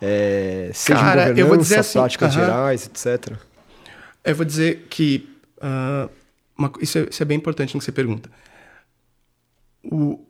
[0.01, 2.45] É, seja cara, eu vou dizer assim, práticas uh -huh.
[2.45, 3.35] gerais, etc.
[4.23, 5.27] Eu vou dizer que
[5.57, 6.09] uh,
[6.57, 8.29] uma, isso, é, isso é bem importante no que você pergunta
[9.91, 10.25] o,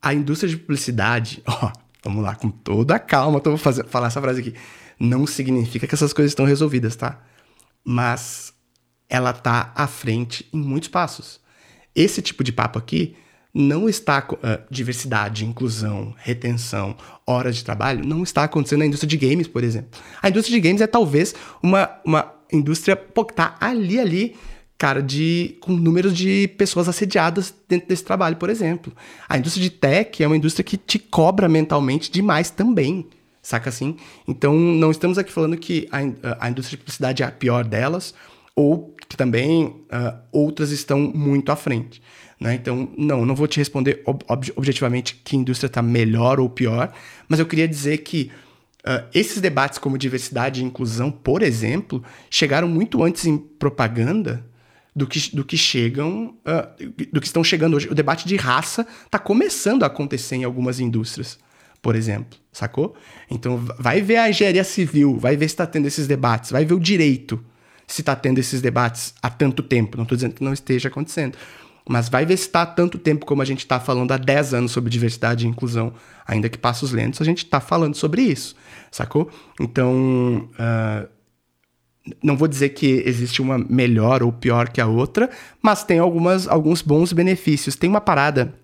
[0.00, 1.72] a indústria de publicidade, ó,
[2.04, 4.54] vamos lá, com toda a calma, vou fazer, falar essa frase aqui.
[4.98, 7.20] Não significa que essas coisas estão resolvidas, tá?
[7.84, 8.52] Mas
[9.08, 11.40] ela tá à frente em muitos passos.
[11.94, 13.16] Esse tipo de papo aqui
[13.52, 14.36] não está uh,
[14.70, 16.96] diversidade, inclusão, retenção,
[17.26, 20.00] horas de trabalho, não está acontecendo na indústria de games, por exemplo.
[20.22, 24.36] A indústria de games é talvez uma, uma indústria que tá ali ali
[24.80, 28.90] cara, de com números de pessoas assediadas dentro desse trabalho, por exemplo.
[29.28, 33.06] A indústria de tech é uma indústria que te cobra mentalmente demais também,
[33.42, 33.96] saca assim?
[34.26, 38.14] Então, não estamos aqui falando que a, a indústria de publicidade é a pior delas,
[38.56, 42.00] ou que também uh, outras estão muito à frente.
[42.40, 42.54] Né?
[42.54, 46.90] Então, não, não vou te responder ob objetivamente que indústria está melhor ou pior,
[47.28, 48.30] mas eu queria dizer que
[48.82, 54.42] Uh, esses debates como diversidade e inclusão, por exemplo, chegaram muito antes em propaganda
[55.00, 57.88] do que, do que chegam, uh, do que estão chegando hoje.
[57.88, 61.38] O debate de raça está começando a acontecer em algumas indústrias,
[61.80, 62.94] por exemplo, sacou?
[63.30, 66.74] Então vai ver a engenharia civil, vai ver se está tendo esses debates, vai ver
[66.74, 67.42] o direito
[67.86, 69.96] se está tendo esses debates há tanto tempo.
[69.96, 71.38] Não estou dizendo que não esteja acontecendo,
[71.88, 74.52] mas vai ver se está há tanto tempo como a gente está falando há 10
[74.52, 75.94] anos sobre diversidade e inclusão,
[76.26, 78.54] ainda que passos lentos, a gente está falando sobre isso,
[78.90, 79.30] sacou?
[79.58, 81.08] Então, uh,
[82.22, 85.30] não vou dizer que existe uma melhor ou pior que a outra,
[85.62, 87.76] mas tem algumas, alguns bons benefícios.
[87.76, 88.54] Tem uma parada,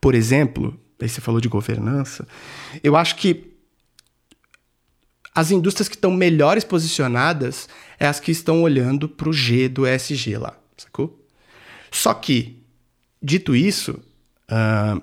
[0.00, 2.26] por exemplo, aí você falou de governança,
[2.82, 3.54] eu acho que
[5.34, 9.86] as indústrias que estão melhores posicionadas é as que estão olhando para o G do
[9.86, 11.20] ESG lá, sacou?
[11.90, 12.62] Só que,
[13.20, 14.00] dito isso,
[14.50, 15.02] uh,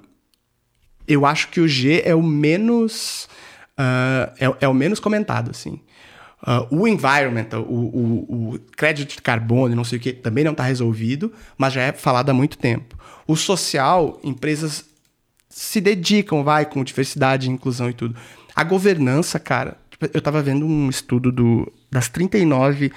[1.08, 3.28] eu acho que o G é o menos.
[3.78, 5.82] Uh, é, é, o menos comentado, assim.
[6.42, 10.54] Uh, o environmental, o, o, o, crédito de carbono, não sei o que, também não
[10.54, 12.98] está resolvido, mas já é falado há muito tempo.
[13.28, 14.84] O social, empresas
[15.48, 18.16] se dedicam, vai, com diversidade, inclusão e tudo.
[18.56, 22.92] A governança, cara, tipo, eu estava vendo um estudo do, das 39.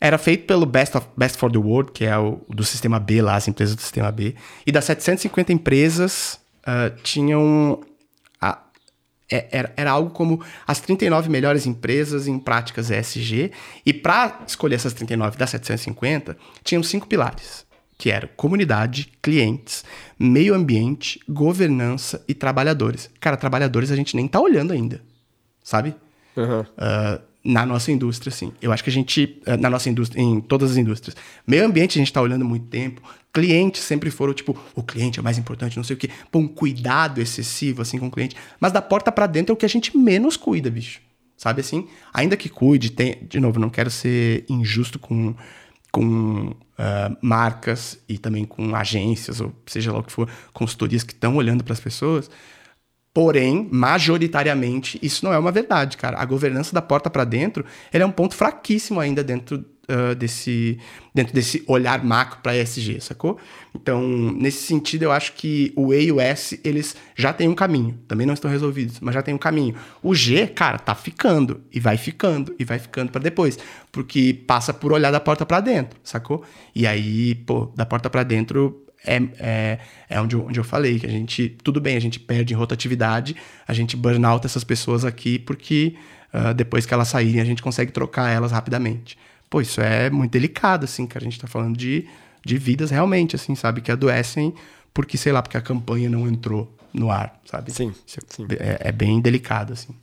[0.00, 3.20] Era feito pelo Best, of, Best for the World, que é o do sistema B
[3.20, 4.34] lá, as empresas do sistema B.
[4.66, 7.80] E das 750 empresas, uh, tinham
[9.30, 13.52] é, era, era algo como as 39 melhores empresas em práticas ESG.
[13.86, 17.64] E para escolher essas 39 das 750, tinham cinco pilares,
[17.96, 19.84] que eram comunidade, clientes,
[20.18, 23.08] meio ambiente, governança e trabalhadores.
[23.20, 25.00] Cara, trabalhadores a gente nem tá olhando ainda,
[25.62, 25.94] sabe?
[26.36, 26.60] Uhum.
[26.60, 28.52] Uh, na nossa indústria, assim.
[28.60, 31.16] Eu acho que a gente, eh, na nossa indústria, em todas as indústrias,
[31.46, 35.22] meio ambiente a gente está olhando muito tempo, clientes sempre foram, tipo, o cliente é
[35.22, 36.10] mais importante, não sei o quê.
[36.30, 38.36] Pô, um cuidado excessivo, assim, com o cliente.
[38.60, 41.00] Mas da porta para dentro é o que a gente menos cuida, bicho.
[41.36, 41.88] Sabe assim?
[42.12, 45.34] Ainda que cuide, tem, de novo, não quero ser injusto com,
[45.90, 51.14] com uh, marcas e também com agências, ou seja lá o que for, consultorias que
[51.14, 52.30] estão olhando para as pessoas,
[53.20, 56.18] Porém, majoritariamente, isso não é uma verdade, cara.
[56.18, 60.78] A governança da porta para dentro, é um ponto fraquíssimo ainda dentro uh, desse
[61.14, 63.36] dentro desse olhar macro para ESG, sacou?
[63.74, 67.54] Então, nesse sentido, eu acho que o E e o S, eles já têm um
[67.54, 67.98] caminho.
[68.08, 69.74] Também não estão resolvidos, mas já tem um caminho.
[70.02, 73.58] O G, cara, tá ficando e vai ficando e vai ficando para depois,
[73.92, 76.42] porque passa por olhar da porta para dentro, sacou?
[76.74, 79.78] E aí, pô, da porta para dentro é, é,
[80.08, 82.56] é onde, eu, onde eu falei, que a gente, tudo bem, a gente perde em
[82.56, 83.36] rotatividade,
[83.66, 85.94] a gente burn out essas pessoas aqui, porque
[86.34, 89.16] uh, depois que elas saírem, a gente consegue trocar elas rapidamente.
[89.48, 92.06] pô, isso é muito delicado, assim, que a gente tá falando de,
[92.44, 93.80] de vidas realmente, assim, sabe?
[93.80, 94.54] Que adoecem
[94.92, 97.70] porque, sei lá, porque a campanha não entrou no ar, sabe?
[97.70, 98.46] Sim, Isso sim.
[98.58, 99.94] É, é bem delicado, assim.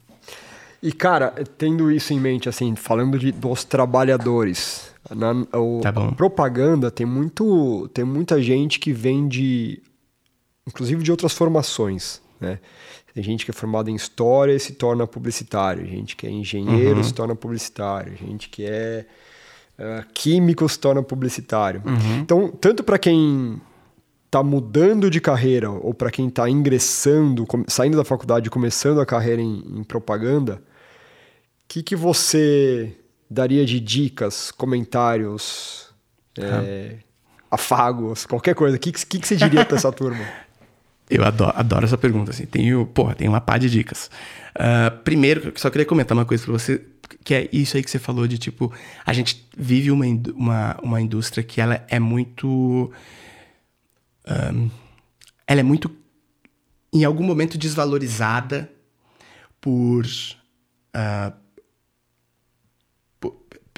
[0.82, 6.11] E, cara, tendo isso em mente, assim, falando de, dos trabalhadores, na, o, Tá a
[6.13, 9.82] propaganda tem, muito, tem muita gente que vem de,
[10.67, 12.59] inclusive de outras formações, né?
[13.13, 16.97] Tem gente que é formada em história e se torna publicitário, gente que é engenheiro
[16.97, 17.03] Uhum.
[17.03, 19.07] se torna publicitário, gente que é
[19.80, 21.82] eh, químico se torna publicitário.
[21.84, 22.19] Uhum.
[22.19, 23.59] Então, tanto para quem
[24.28, 29.05] está mudando de carreira ou para quem está ingressando, saindo da faculdade e começando a
[29.05, 30.61] carreira em, em propaganda,
[31.68, 32.95] que, que você
[33.30, 35.93] daria de dicas, comentários,
[36.39, 36.97] é,
[37.51, 38.78] afagos, qualquer coisa?
[38.78, 40.24] O que, que, que você diria para essa turma?
[41.09, 42.45] Eu adoro, adoro essa pergunta, assim.
[42.45, 44.11] Tenho, porra, tem uma pá de dicas.
[44.53, 46.84] Ah, primeiro, só queria comentar uma coisa pra você,
[47.24, 48.74] que é isso aí que você falou de, tipo,
[49.05, 50.05] a gente vive uma,
[50.36, 52.91] uma, uma indústria que ela é muito...
[54.28, 54.68] ahn,
[55.47, 55.89] ela é muito,
[56.91, 58.70] em algum momento, desvalorizada
[59.61, 60.03] por...
[60.03, 60.11] po-
[60.91, 61.47] pe-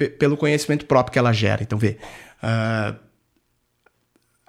[0.08, 1.62] pelo conhecimento próprio que ela gera.
[1.62, 1.98] Então, vê...
[2.42, 2.94] ah,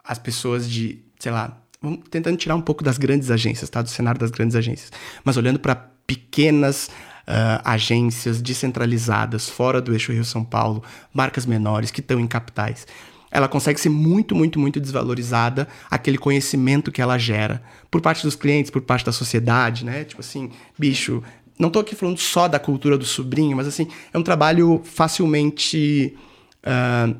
[0.03, 3.81] as pessoas de, sei lá, vamos tentando tirar um pouco das grandes agências, tá?
[3.81, 4.91] Do cenário das grandes agências.
[5.23, 5.75] Mas olhando para
[6.05, 6.89] pequenas
[7.25, 10.83] ah, agências descentralizadas, fora do eixo Rio-São Paulo,
[11.13, 12.85] marcas menores que estão em capitais.
[13.31, 18.35] Ela consegue ser muito, muito, muito desvalorizada aquele conhecimento que ela gera por parte dos
[18.35, 20.03] clientes, por parte da sociedade, né?
[20.03, 21.23] Tipo assim, bicho,
[21.61, 26.17] não tô aqui falando só da cultura do sobrinho, mas assim, é um trabalho facilmente.
[26.63, 27.13] ah,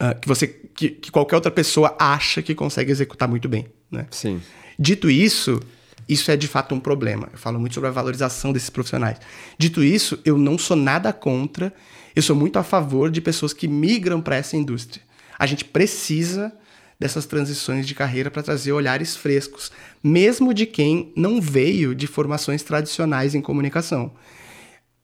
[0.00, 4.06] ah, que você que, que qualquer outra pessoa acha que consegue executar muito bem, né?
[4.10, 4.40] Sim.
[4.76, 5.60] Dito isso,
[6.08, 7.28] isso é de fato um problema.
[7.32, 9.18] Eu falo muito sobre a valorização desses profissionais.
[9.56, 11.72] Dito isso, eu não sou nada contra,
[12.14, 15.02] eu sou muito a favor de pessoas que migram para essa indústria.
[15.38, 16.52] A gente precisa
[16.98, 19.70] dessas transições de carreira para trazer olhares frescos,
[20.02, 24.12] mesmo de quem não veio de formações tradicionais em comunicação.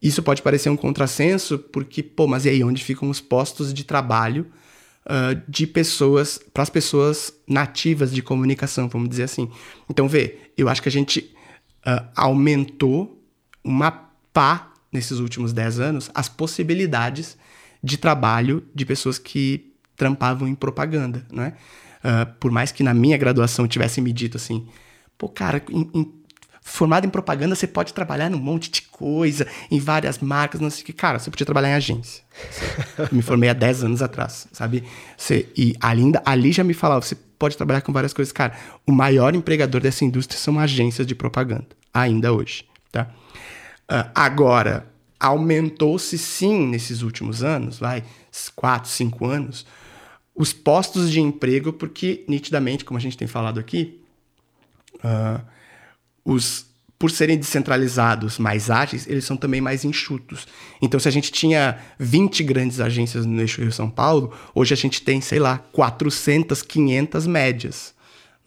[0.01, 3.85] Isso pode parecer um contrassenso, porque, pô, mas e aí, onde ficam os postos de
[3.85, 4.47] trabalho
[5.05, 9.51] ah, de pessoas, para as pessoas nativas de comunicação, vamos dizer assim?
[9.89, 11.35] Então, vê, eu acho que a gente
[11.85, 13.23] ah, aumentou
[13.65, 13.91] uma
[14.33, 17.37] pá nesses últimos 10 anos as possibilidades
[17.83, 19.70] de trabalho de pessoas que
[20.01, 21.53] trampavam em propaganda, né?
[22.03, 24.67] Ah, por mais que na minha graduação tivessem me dito assim,
[25.19, 26.13] pô, cara, em- em
[26.63, 30.83] formado em propaganda, você pode trabalhar num monte de coisa, em várias marcas, não sei
[30.83, 30.93] o que.
[30.95, 32.23] Cara, você podia trabalhar em agência.
[32.99, 34.85] Eu me formei há 10 anos atrás, sabe?
[35.19, 38.33] Você, e ainda- ali já me falava, você pode trabalhar com várias coisas.
[38.33, 38.55] Cara,
[38.87, 43.11] o maior empregador dessa indústria são agências de propaganda, ainda hoje, tá?
[43.87, 44.87] Ah, agora,
[45.19, 48.03] aumentou-se sim nesses últimos anos, vai,
[48.57, 49.67] 4, 5 anos,
[50.41, 54.01] os postos de emprego, porque nitidamente, como a gente tem falado aqui,
[55.05, 55.43] ah,
[56.25, 56.65] os
[56.99, 60.47] por serem descentralizados, mais ágeis, eles são também mais enxutos.
[60.83, 65.01] Então, se a gente tinha 20 grandes agências no eixo Rio-São Paulo, hoje a gente
[65.01, 67.95] tem, sei lá, 400, 500 médias.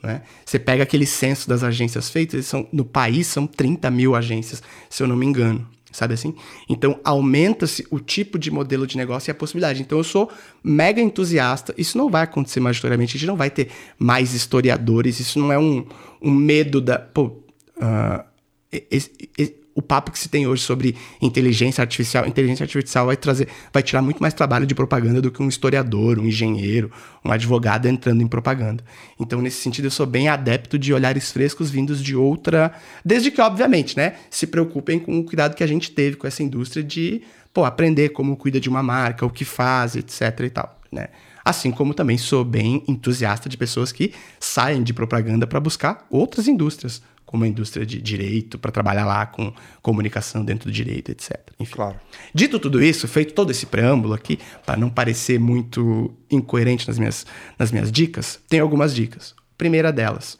[0.03, 0.21] Né?
[0.45, 4.61] Você pega aquele censo das agências feitas, eles são, no país são 30 mil agências,
[4.87, 5.67] se eu não me engano.
[5.93, 6.33] Sabe assim?
[6.67, 9.81] Então, aumenta-se o tipo de modelo de negócio e a possibilidade.
[9.81, 10.29] Então, eu sou
[10.63, 11.73] mega entusiasta.
[11.77, 13.15] Isso não vai acontecer majoritariamente.
[13.15, 15.19] A gente não vai ter mais historiadores.
[15.19, 15.85] Isso não é um,
[16.21, 16.97] um medo da.
[16.99, 17.37] Pô,
[17.79, 18.25] ah,
[18.71, 23.47] esse- esse- o papo que se tem hoje sobre inteligência artificial, inteligência artificial vai trazer,
[23.71, 26.91] vai tirar muito mais trabalho de propaganda do que um historiador, um engenheiro,
[27.25, 28.83] um advogado entrando em propaganda.
[29.19, 33.41] Então, nesse sentido, eu sou bem adepto de olhares frescos vindos de outra, desde que,
[33.41, 37.21] obviamente, né, se preocupem com o cuidado que a gente teve com essa indústria de,
[37.53, 41.07] pô, aprender como cuida de uma marca, o que faz, etc e tal, né?
[41.45, 46.47] Assim como também sou bem entusiasta de pessoas que saem de propaganda para buscar outras
[46.47, 47.01] indústrias,
[47.33, 51.39] como a indústria de direito, para trabalhar lá com comunicação dentro do direito, etc.
[51.59, 51.73] Enfim.
[51.73, 51.99] Claro.
[52.31, 57.25] Dito tudo isso, feito todo esse preâmbulo aqui, para não parecer muito incoerente nas minhas,
[57.57, 59.33] nas minhas dicas, tem algumas dicas.
[59.57, 60.37] Primeira delas,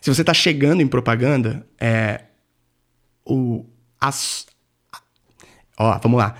[0.00, 2.24] se você está chegando em propaganda, é
[3.24, 3.64] o
[4.00, 4.44] as,
[5.78, 6.34] Ó, vamos lá.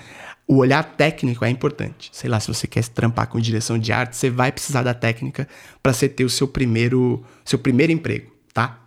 [0.49, 2.11] O olhar técnico é importante.
[2.13, 4.93] Sei lá, se você quer se trampar com direção de arte, você vai precisar da
[4.93, 5.47] técnica
[5.81, 8.86] para você ter o seu primeiro, seu primeiro emprego, tá?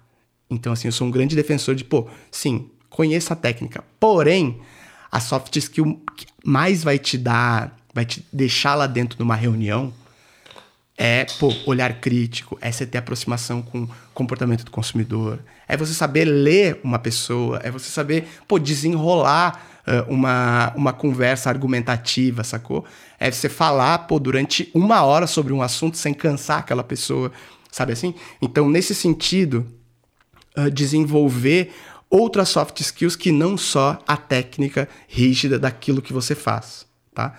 [0.50, 3.84] Então, assim, eu sou um grande defensor de, pô, sim, conheça a técnica.
[4.00, 4.60] Porém,
[5.12, 9.36] a soft skill que mais vai te dar, vai te deixar lá dentro de uma
[9.36, 9.94] reunião
[11.02, 15.94] é, pô, olhar crítico, é você ter aproximação com o comportamento do consumidor, é você
[15.94, 22.84] saber ler uma pessoa, é você saber, pô, desenrolar uh, uma, uma conversa argumentativa, sacou?
[23.18, 27.32] É você falar, pô, durante uma hora sobre um assunto sem cansar aquela pessoa,
[27.72, 28.14] sabe assim?
[28.42, 29.66] Então, nesse sentido,
[30.58, 31.72] uh, desenvolver
[32.10, 37.38] outras soft skills que não só a técnica rígida daquilo que você faz, tá?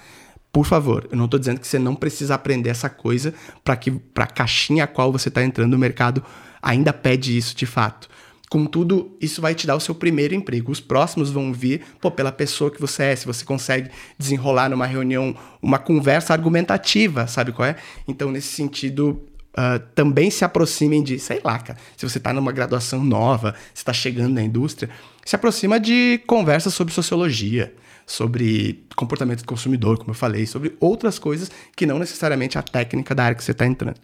[0.53, 3.33] Por favor, eu não estou dizendo que você não precisa aprender essa coisa
[3.63, 6.25] para que para a caixinha a qual você está entrando no mercado
[6.61, 8.09] ainda pede isso de fato.
[8.51, 10.73] Contudo, isso vai te dar o seu primeiro emprego.
[10.73, 14.87] Os próximos vão vir pô, pela pessoa que você é, se você consegue desenrolar numa
[14.87, 17.77] reunião uma conversa argumentativa, sabe qual é?
[18.09, 22.53] Então, nesse sentido, Uh, também se aproximem de, sei lá, cara, se você está numa
[22.53, 24.89] graduação nova, se está chegando na indústria,
[25.25, 27.75] se aproxima de conversas sobre sociologia,
[28.07, 33.13] sobre comportamento do consumidor, como eu falei, sobre outras coisas que não necessariamente a técnica
[33.13, 33.99] da área que você está entrando.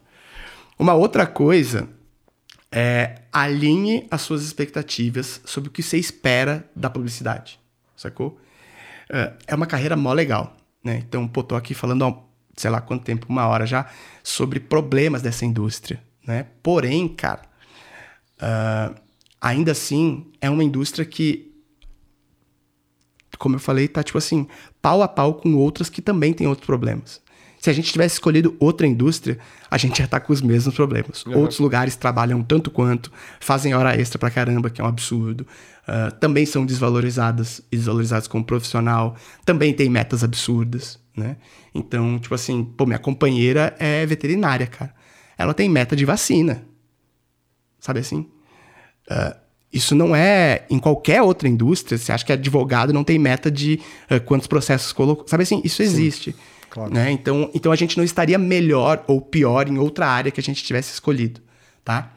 [0.77, 1.89] Uma outra coisa
[2.71, 7.61] é alinhe as suas expectativas sobre o que você espera da publicidade,
[7.97, 8.39] sacou?
[9.09, 11.03] Uh, é uma carreira mó legal, né?
[11.07, 12.26] Então, pô, tô aqui falando
[12.57, 13.87] sei lá quanto tempo, uma hora já,
[14.23, 16.47] sobre problemas dessa indústria, né?
[16.63, 17.43] Porém, cara,
[18.41, 18.95] uh,
[19.41, 21.53] ainda assim, é uma indústria que,
[23.39, 24.49] como eu falei, tá tipo assim,
[24.81, 27.21] pau a pau com outras que também têm outros problemas.
[27.61, 29.39] Se a gente tivesse escolhido outra indústria,
[29.69, 31.25] a gente ia estar tá com os mesmos problemas.
[31.27, 31.39] Uhum.
[31.39, 35.47] Outros lugares trabalham tanto quanto, fazem hora extra pra caramba, que é um absurdo.
[35.83, 39.17] Uh, também são desvalorizadas desvalorizados como profissional.
[39.45, 41.37] Também tem metas absurdas, né?
[41.75, 44.95] Então, tipo assim, pô, minha companheira é veterinária, cara.
[45.39, 46.65] Ela tem meta de vacina.
[47.81, 48.29] Sabe assim?
[49.11, 49.37] Uh,
[49.73, 51.99] isso não é em qualquer outra indústria.
[51.99, 55.27] Você acha que advogado não tem meta de uh, quantos processos colocou?
[55.27, 55.61] Sabe assim?
[55.65, 56.35] Isso existe.
[56.71, 56.93] Claro.
[56.93, 57.11] Né?
[57.11, 60.63] Então, então a gente não estaria melhor ou pior em outra área que a gente
[60.63, 61.41] tivesse escolhido,
[61.85, 62.13] tá?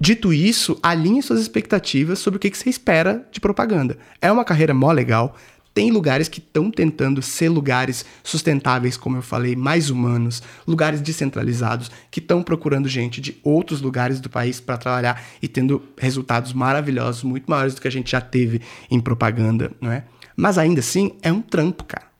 [0.00, 3.98] Dito isso, alinhe suas expectativas sobre o que, que você espera de propaganda.
[4.20, 5.36] É uma carreira mó legal,
[5.72, 11.90] tem lugares que estão tentando ser lugares sustentáveis, como eu falei, mais humanos, lugares descentralizados,
[12.10, 17.22] que estão procurando gente de outros lugares do país para trabalhar e tendo resultados maravilhosos,
[17.22, 18.60] muito maiores do que a gente já teve
[18.90, 20.04] em propaganda, não é?
[20.36, 22.10] Mas ainda assim, é um trampo, cara.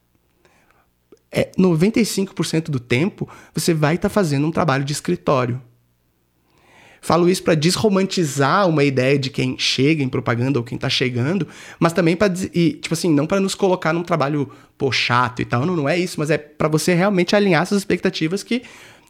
[1.32, 5.60] É 95% do tempo você vai estar tá fazendo um trabalho de escritório.
[7.00, 11.46] Falo isso para desromantizar uma ideia de quem chega em propaganda ou quem tá chegando,
[11.78, 15.64] mas também para tipo assim, não para nos colocar num trabalho pô, chato e tal,
[15.64, 18.62] não, não é isso, mas é para você realmente alinhar essas expectativas que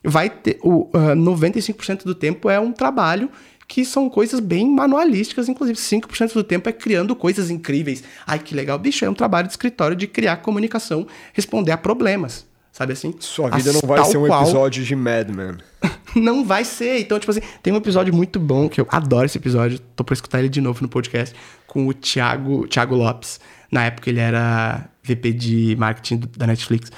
[0.02, 3.30] vai ter o uh, 95% do tempo é um trabalho
[3.70, 8.02] que são coisas bem manualísticas, inclusive 5% do tempo é criando coisas incríveis.
[8.26, 8.76] Ai, que legal.
[8.76, 12.49] Bicho, é um trabalho de escritório de criar comunicação, responder a problemas.
[12.72, 13.14] Sabe assim?
[13.18, 14.42] Sua vida não vai ser um qual...
[14.42, 15.56] episódio de Mad Men.
[16.14, 17.00] não vai ser.
[17.00, 20.14] Então, tipo assim, tem um episódio muito bom, que eu adoro esse episódio, tô pra
[20.14, 21.34] escutar ele de novo no podcast,
[21.66, 23.40] com o Thiago, Thiago Lopes.
[23.70, 26.90] Na época ele era VP de marketing da Netflix.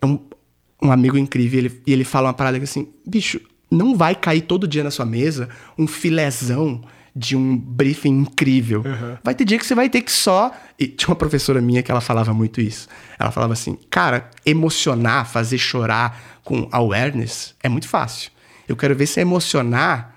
[0.00, 0.18] É um,
[0.82, 3.40] um amigo incrível, ele, e ele fala uma parada que assim, bicho,
[3.70, 5.48] não vai cair todo dia na sua mesa
[5.78, 6.82] um filézão
[7.14, 8.82] de um briefing incrível.
[8.84, 9.16] Uhum.
[9.22, 10.52] Vai ter dia que você vai ter que só.
[10.78, 12.88] E tinha uma professora minha que ela falava muito isso.
[13.18, 18.30] Ela falava assim: cara, emocionar, fazer chorar com awareness é muito fácil.
[18.68, 20.14] Eu quero ver você emocionar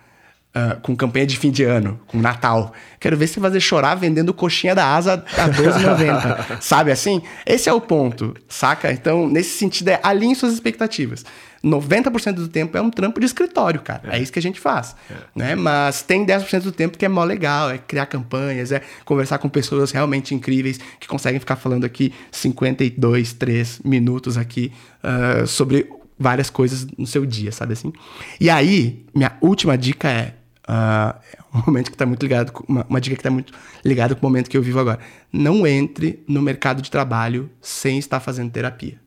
[0.56, 2.74] uh, com campanha de fim de ano, com Natal.
[3.00, 6.62] Quero ver você fazer chorar vendendo coxinha da asa a R$12,90.
[6.62, 7.22] Sabe assim?
[7.46, 8.91] Esse é o ponto, saca?
[8.91, 11.26] Então, nesse sentido, é alinhe suas expectativas.
[11.64, 14.01] 90% do tempo é um trampo de escritório, cara.
[14.11, 14.95] É, é isso que a gente faz.
[15.09, 15.16] É.
[15.34, 15.55] Né?
[15.55, 19.47] Mas tem 10% do tempo que é mó legal, é criar campanhas, é conversar com
[19.47, 25.89] pessoas realmente incríveis que conseguem ficar falando aqui 52, 3 minutos aqui uh, sobre
[26.20, 27.93] várias coisas no seu dia, sabe assim?
[28.39, 30.36] E aí, minha última dica é.
[30.66, 33.53] Uh, um momento que está muito ligado, com, uma, uma dica que está muito
[33.84, 34.99] ligada com o momento que eu vivo agora.
[35.32, 38.99] Não entre no mercado de trabalho sem estar fazendo terapia.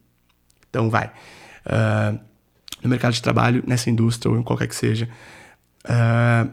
[0.68, 1.10] Então, vai.
[1.66, 2.20] Uh,
[2.82, 5.08] no mercado de trabalho, nessa indústria ou em qualquer que seja.
[5.84, 6.50] Uh,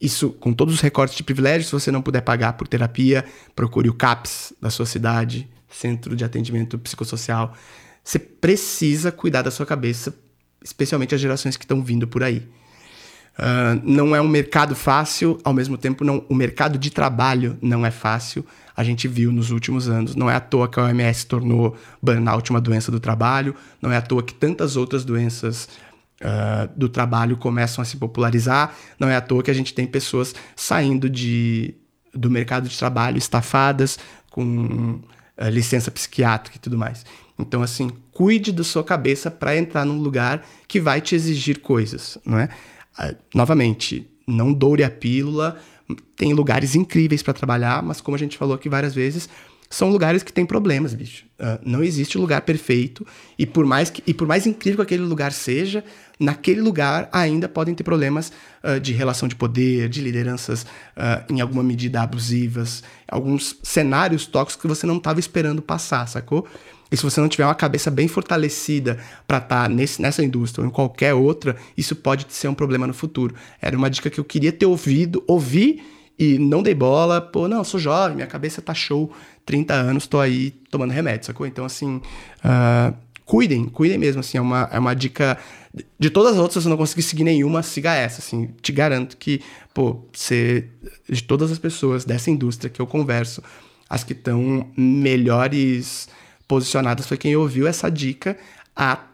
[0.00, 3.24] isso com todos os recortes de privilégios, se você não puder pagar por terapia,
[3.54, 7.54] procure o CAPS da sua cidade, Centro de Atendimento Psicossocial.
[8.02, 10.14] Você precisa cuidar da sua cabeça,
[10.62, 12.48] especialmente as gerações que estão vindo por aí.
[13.38, 17.84] Uh, não é um mercado fácil, ao mesmo tempo, não, o mercado de trabalho não
[17.84, 18.44] é fácil.
[18.76, 20.14] A gente viu nos últimos anos.
[20.14, 23.96] Não é à toa que a OMS tornou burnout uma doença do trabalho, não é
[23.96, 25.68] à toa que tantas outras doenças
[26.20, 29.86] uh, do trabalho começam a se popularizar, não é à toa que a gente tem
[29.86, 31.74] pessoas saindo de,
[32.14, 33.98] do mercado de trabalho estafadas,
[34.30, 35.00] com
[35.38, 37.04] uh, licença psiquiátrica e tudo mais.
[37.38, 42.18] Então, assim, cuide da sua cabeça para entrar num lugar que vai te exigir coisas,
[42.24, 42.48] não é?
[42.96, 45.58] Ah, novamente, não doure a pílula,
[46.16, 49.28] tem lugares incríveis para trabalhar, mas como a gente falou aqui várias vezes,
[49.72, 51.24] são lugares que têm problemas, bicho.
[51.40, 53.06] Uh, não existe lugar perfeito
[53.38, 55.82] e por mais que, e por mais incrível que aquele lugar seja,
[56.20, 58.30] naquele lugar ainda podem ter problemas
[58.62, 64.60] uh, de relação de poder, de lideranças uh, em alguma medida abusivas, alguns cenários tóxicos
[64.60, 66.46] que você não estava esperando passar, sacou?
[66.90, 70.68] E se você não tiver uma cabeça bem fortalecida para estar tá nessa indústria ou
[70.68, 73.34] em qualquer outra, isso pode ser um problema no futuro.
[73.58, 75.82] Era uma dica que eu queria ter ouvido, ouvir
[76.18, 77.20] e não dei bola.
[77.20, 79.12] Pô, não, sou jovem, minha cabeça tá show,
[79.44, 81.46] 30 anos, tô aí tomando remédio, sacou?
[81.46, 81.96] Então, assim,
[82.44, 85.38] uh, cuidem, cuidem mesmo, assim, é uma, é uma dica...
[85.98, 88.50] De todas as outras, se você não conseguir seguir nenhuma, siga essa, assim.
[88.60, 89.40] Te garanto que,
[89.72, 90.68] pô, você...
[91.08, 93.42] De todas as pessoas dessa indústria que eu converso,
[93.88, 96.08] as que estão melhores
[96.46, 98.36] posicionadas foi quem ouviu essa dica
[98.76, 99.06] há,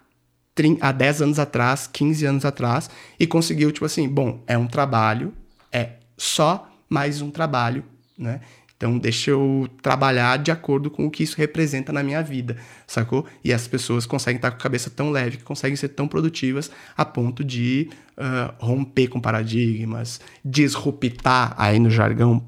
[0.81, 5.33] há 10 anos atrás, 15 anos atrás, e conseguiu, tipo assim, bom, é um trabalho,
[5.71, 7.85] é só mais um trabalho,
[8.17, 8.41] né?
[8.79, 12.57] Então, deixa eu trabalhar de acordo com o que isso representa na minha vida,
[12.87, 13.27] sacou?
[13.43, 16.71] E as pessoas conseguem estar com a cabeça tão leve, que conseguem ser tão produtivas
[16.97, 22.47] a ponto de uh, romper com paradigmas, disruptar, aí no jargão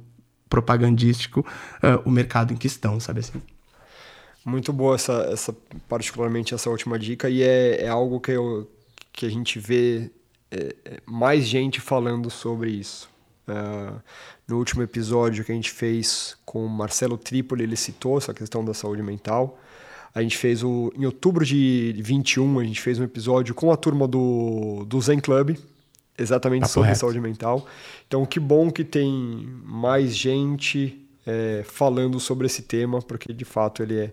[0.48, 3.42] propagandístico, uh, o mercado em que estão, sabe assim?
[4.44, 5.56] Muito boa essa, essa
[5.88, 8.70] particularmente essa última dica e é, é algo que, eu,
[9.12, 10.12] que a gente vê
[10.48, 13.10] é, é mais gente falando sobre isso.
[13.48, 14.00] Uh,
[14.50, 18.64] no último episódio que a gente fez com o Marcelo Tripoli, ele citou essa questão
[18.64, 19.56] da saúde mental.
[20.12, 23.76] A gente fez o, em outubro de 21, a gente fez um episódio com a
[23.76, 25.56] turma do, do Zen Club,
[26.18, 26.98] exatamente Papo sobre reto.
[26.98, 27.64] saúde mental.
[28.08, 33.84] Então, que bom que tem mais gente é, falando sobre esse tema, porque de fato
[33.84, 34.12] ele é,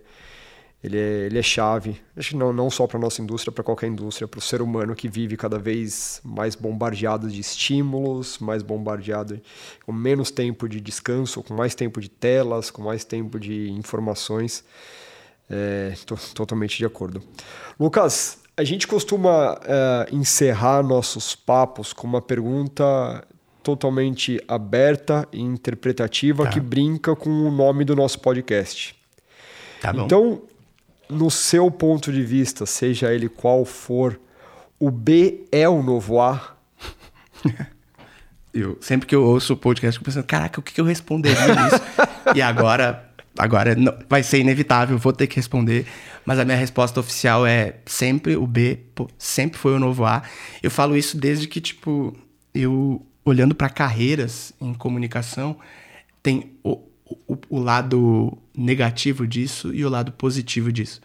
[0.87, 3.63] ele é, ele é chave, acho que não, não só para a nossa indústria, para
[3.63, 8.63] qualquer indústria, para o ser humano que vive cada vez mais bombardeado de estímulos, mais
[8.63, 9.39] bombardeado
[9.85, 14.63] com menos tempo de descanso, com mais tempo de telas, com mais tempo de informações.
[15.93, 17.21] Estou é, totalmente de acordo.
[17.79, 23.23] Lucas, a gente costuma é, encerrar nossos papos com uma pergunta
[23.61, 26.49] totalmente aberta e interpretativa tá.
[26.49, 28.95] que brinca com o nome do nosso podcast.
[29.81, 30.05] Tá bom.
[30.05, 30.41] Então,
[31.09, 34.19] no seu ponto de vista, seja ele qual for,
[34.79, 36.55] o B é o novo A?
[38.53, 41.81] eu, sempre que eu ouço o podcast, eu pensando, caraca, o que eu responderia nisso?
[42.35, 45.85] e agora, agora não, vai ser inevitável, vou ter que responder.
[46.25, 50.23] Mas a minha resposta oficial é sempre o B, pô, sempre foi o novo A.
[50.61, 52.13] Eu falo isso desde que, tipo,
[52.53, 55.57] eu olhando para carreiras em comunicação,
[56.23, 56.81] tem o,
[57.27, 60.99] o, o, lado negativo disso e o lado positivo disso.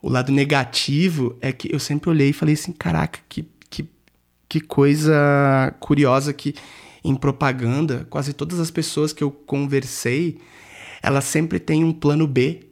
[0.00, 3.88] O lado negativo é que eu sempre olhei e falei assim: caraca, que, que,
[4.48, 6.54] que coisa curiosa que
[7.02, 10.38] em propaganda, quase todas as pessoas que eu conversei,
[11.02, 12.68] elas sempre têm um plano B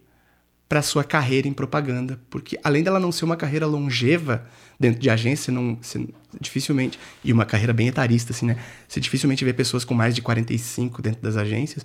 [0.68, 4.44] para sua carreira em propaganda, porque além dela não ser uma carreira longeva
[4.78, 6.08] dentro de agência, não, você,
[6.40, 8.56] dificilmente e uma carreira bem etarista assim, né?
[8.88, 11.84] Você dificilmente vê pessoas com mais de 45 dentro das agências.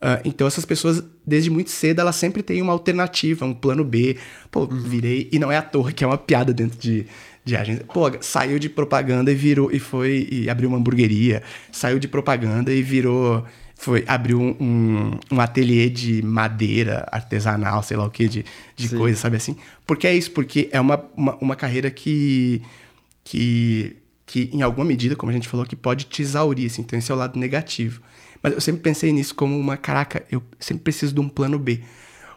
[0.00, 4.16] Uh, então essas pessoas desde muito cedo elas sempre têm uma alternativa, um plano B.
[4.50, 4.80] Pô, uhum.
[4.80, 7.06] virei e não é à toa que é uma piada dentro de
[7.44, 7.84] de agência.
[7.84, 11.42] Pô, saiu de propaganda e virou e foi e abriu uma hamburgueria,
[11.72, 13.44] saiu de propaganda e virou
[13.80, 18.44] foi abriu um, um, um ateliê de madeira artesanal, sei lá o que, de,
[18.76, 19.56] de coisa, sabe assim?
[19.86, 22.60] Porque é isso, porque é uma, uma, uma, carreira que,
[23.24, 23.96] que,
[24.26, 27.10] que, em alguma medida, como a gente falou, que pode te exaurir, assim, então esse
[27.10, 28.02] é o lado negativo.
[28.42, 31.82] Mas eu sempre pensei nisso como uma, caraca, eu sempre preciso de um plano B.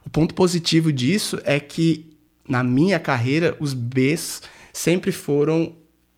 [0.05, 2.13] O ponto positivo disso é que,
[2.47, 4.41] na minha carreira, os Bs
[4.73, 5.73] sempre foram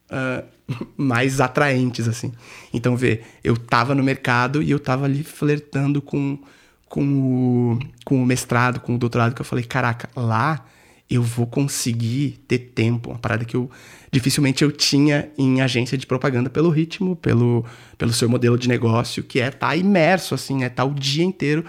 [0.10, 0.46] uh,
[0.98, 2.32] mais atraentes, assim.
[2.74, 6.40] Então, vê, eu tava no mercado e eu tava ali flertando com,
[6.88, 10.66] com, o, com o mestrado, com o doutorado, que eu falei, caraca, lá
[11.10, 13.70] eu vou conseguir ter tempo, uma parada que eu
[14.12, 17.66] dificilmente eu tinha em agência de propaganda pelo ritmo, pelo,
[17.98, 20.94] pelo seu modelo de negócio, que é estar tá imerso, assim, é estar tá o
[20.94, 21.66] dia inteiro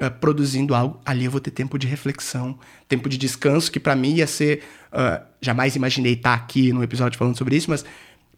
[0.00, 0.98] uh, produzindo algo.
[1.04, 2.58] Ali eu vou ter tempo de reflexão,
[2.88, 4.62] tempo de descanso, que para mim ia ser.
[4.90, 7.84] Uh, jamais imaginei estar tá aqui no episódio falando sobre isso, mas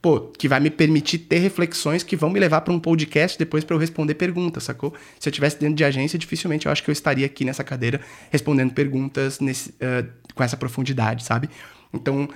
[0.02, 3.64] pô, que vai me permitir ter reflexões que vão me levar para um podcast depois
[3.64, 4.92] para eu responder perguntas, sacou?
[5.18, 8.00] Se eu tivesse dentro de agência, dificilmente eu acho que eu estaria aqui nessa cadeira
[8.30, 11.48] respondendo perguntas nesse, uh, com essa profundidade, sabe?
[11.92, 12.28] Então,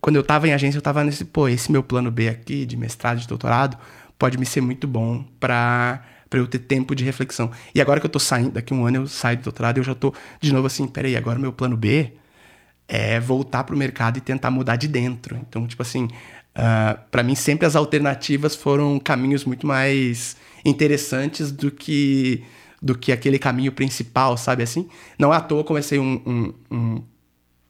[0.00, 2.76] quando eu estava em agência, eu estava nesse, pô, esse meu plano B aqui de
[2.76, 3.78] mestrado, de doutorado,
[4.18, 7.52] pode me ser muito bom para para eu ter tempo de reflexão.
[7.72, 9.94] E agora que eu tô saindo, daqui um ano eu saio do doutorado, eu já
[9.94, 12.12] tô de novo assim, peraí, agora meu plano B
[12.88, 15.36] é voltar pro mercado e tentar mudar de dentro.
[15.36, 16.08] Então, tipo assim,
[16.54, 22.44] Uh, ah, para mim, sempre as alternativas foram caminhos muito mais interessantes do que
[22.80, 24.88] do que aquele caminho principal, sabe assim?
[25.18, 27.02] Não à toa comecei um, um, um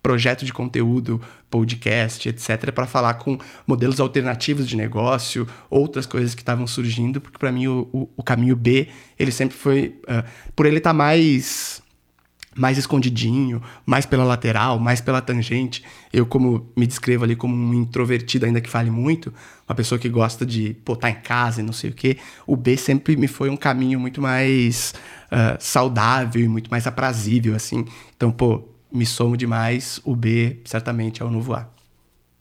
[0.05, 1.19] projeto de conteúdo,
[1.51, 7.39] podcast, etc, para falar com modelos alternativos de negócio, outras coisas que estavam surgindo, porque
[7.39, 8.89] para mim o, o, o, caminho B,
[9.19, 10.23] ele sempre foi, uh,
[10.55, 11.83] por ele estar tá mais
[12.55, 15.83] mais escondidinho, mais pela lateral, mais pela tangente.
[16.13, 19.35] Eu, como me descrevo ali como um introvertido, ainda que fale muito,
[19.69, 22.55] uma pessoa que gosta de pô, tá em casa e não sei o quê, o
[22.55, 24.95] B sempre me foi um caminho muito mais
[25.33, 27.85] uh, saudável e muito mais aprazível, assim.
[28.15, 31.69] Então, pô, me somo demais, o B certamente é o novo A.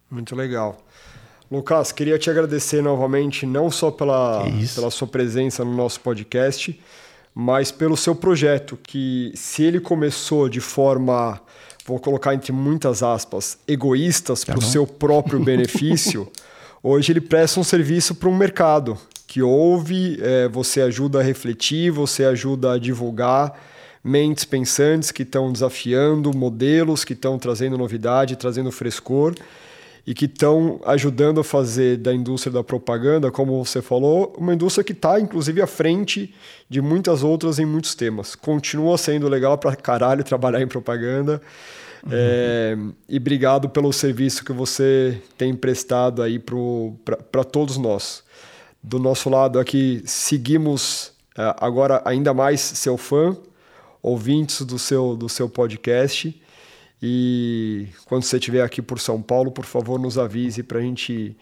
[0.10, 0.78] Muito legal.
[1.50, 4.46] Lucas, queria te agradecer novamente, não só pela,
[4.76, 6.80] pela sua presença no nosso podcast,
[7.34, 11.42] mas pelo seu projeto, que se ele começou de forma,
[11.86, 16.32] vou colocar entre muitas aspas, egoístas tá para o seu próprio benefício,
[16.84, 18.96] hoje ele presta um serviço para um mercado
[19.26, 23.60] que ouve, é, você ajuda a refletir, você ajuda a divulgar
[24.04, 29.34] mentes pensantes que estão desafiando modelos, que estão trazendo novidade, trazendo frescor
[30.06, 34.84] e que estão ajudando a fazer da indústria da propaganda, como você falou, uma indústria
[34.84, 36.36] que está, inclusive, à frente
[36.70, 38.36] de muitas outras em muitos temas.
[38.36, 41.42] Continua sendo legal para caralho trabalhar em propaganda.
[42.06, 42.12] Uhum.
[42.12, 42.78] É,
[43.08, 48.24] e obrigado pelo serviço que você tem prestado aí para todos nós.
[48.82, 53.38] Do nosso lado aqui, seguimos é, agora ainda mais seu fã,
[54.04, 56.38] ouvintes do seu, do seu podcast.
[57.02, 61.36] E quando você estiver aqui por São Paulo, por favor, nos avise para a gente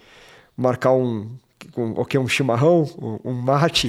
[0.55, 1.29] marcar um,
[1.75, 2.17] um, o que?
[2.17, 2.89] Um chimarrão?
[2.97, 3.87] Um, um mate?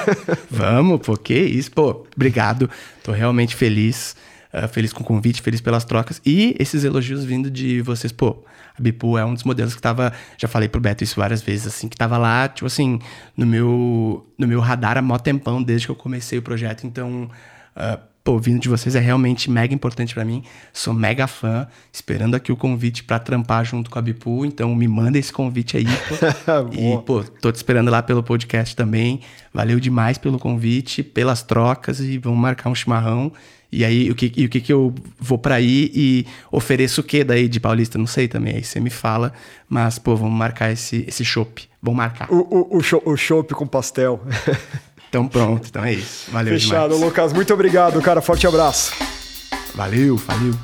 [0.50, 1.70] Vamos, pô, que isso.
[1.70, 2.70] Pô, obrigado.
[3.04, 4.16] Tô realmente feliz.
[4.52, 6.20] Uh, feliz com o convite, feliz pelas trocas.
[6.24, 8.42] E esses elogios vindo de vocês, pô.
[8.78, 10.12] A Bipu é um dos modelos que tava.
[10.36, 12.98] Já falei pro Beto isso várias vezes, assim, que tava lá, tipo assim,
[13.34, 16.86] no meu, no meu radar há mó tempão desde que eu comecei o projeto.
[16.86, 17.30] Então.
[17.76, 20.42] Uh, pô, vindo de vocês é realmente mega importante para mim.
[20.72, 24.88] Sou mega fã, esperando aqui o convite para trampar junto com a Bipu, então me
[24.88, 26.14] manda esse convite aí, pô.
[26.74, 29.20] e, pô, tô te esperando lá pelo podcast também.
[29.54, 33.32] Valeu demais pelo convite, pelas trocas e vamos marcar um chimarrão.
[33.70, 37.04] E aí, o que, e o que, que eu vou para aí e ofereço o
[37.04, 37.98] que daí de Paulista?
[37.98, 38.56] Não sei também.
[38.56, 39.32] Aí você me fala,
[39.68, 41.68] mas, pô, vamos marcar esse, esse chopp.
[41.82, 42.32] Vamos marcar.
[42.32, 44.20] O, o, o chopp com pastel.
[45.16, 46.30] Então pronto, então é isso.
[46.30, 47.00] Valeu Fechado, demais.
[47.00, 47.32] Lucas.
[47.32, 48.20] Muito obrigado, cara.
[48.20, 48.92] Forte abraço.
[49.74, 50.54] Valeu, valeu.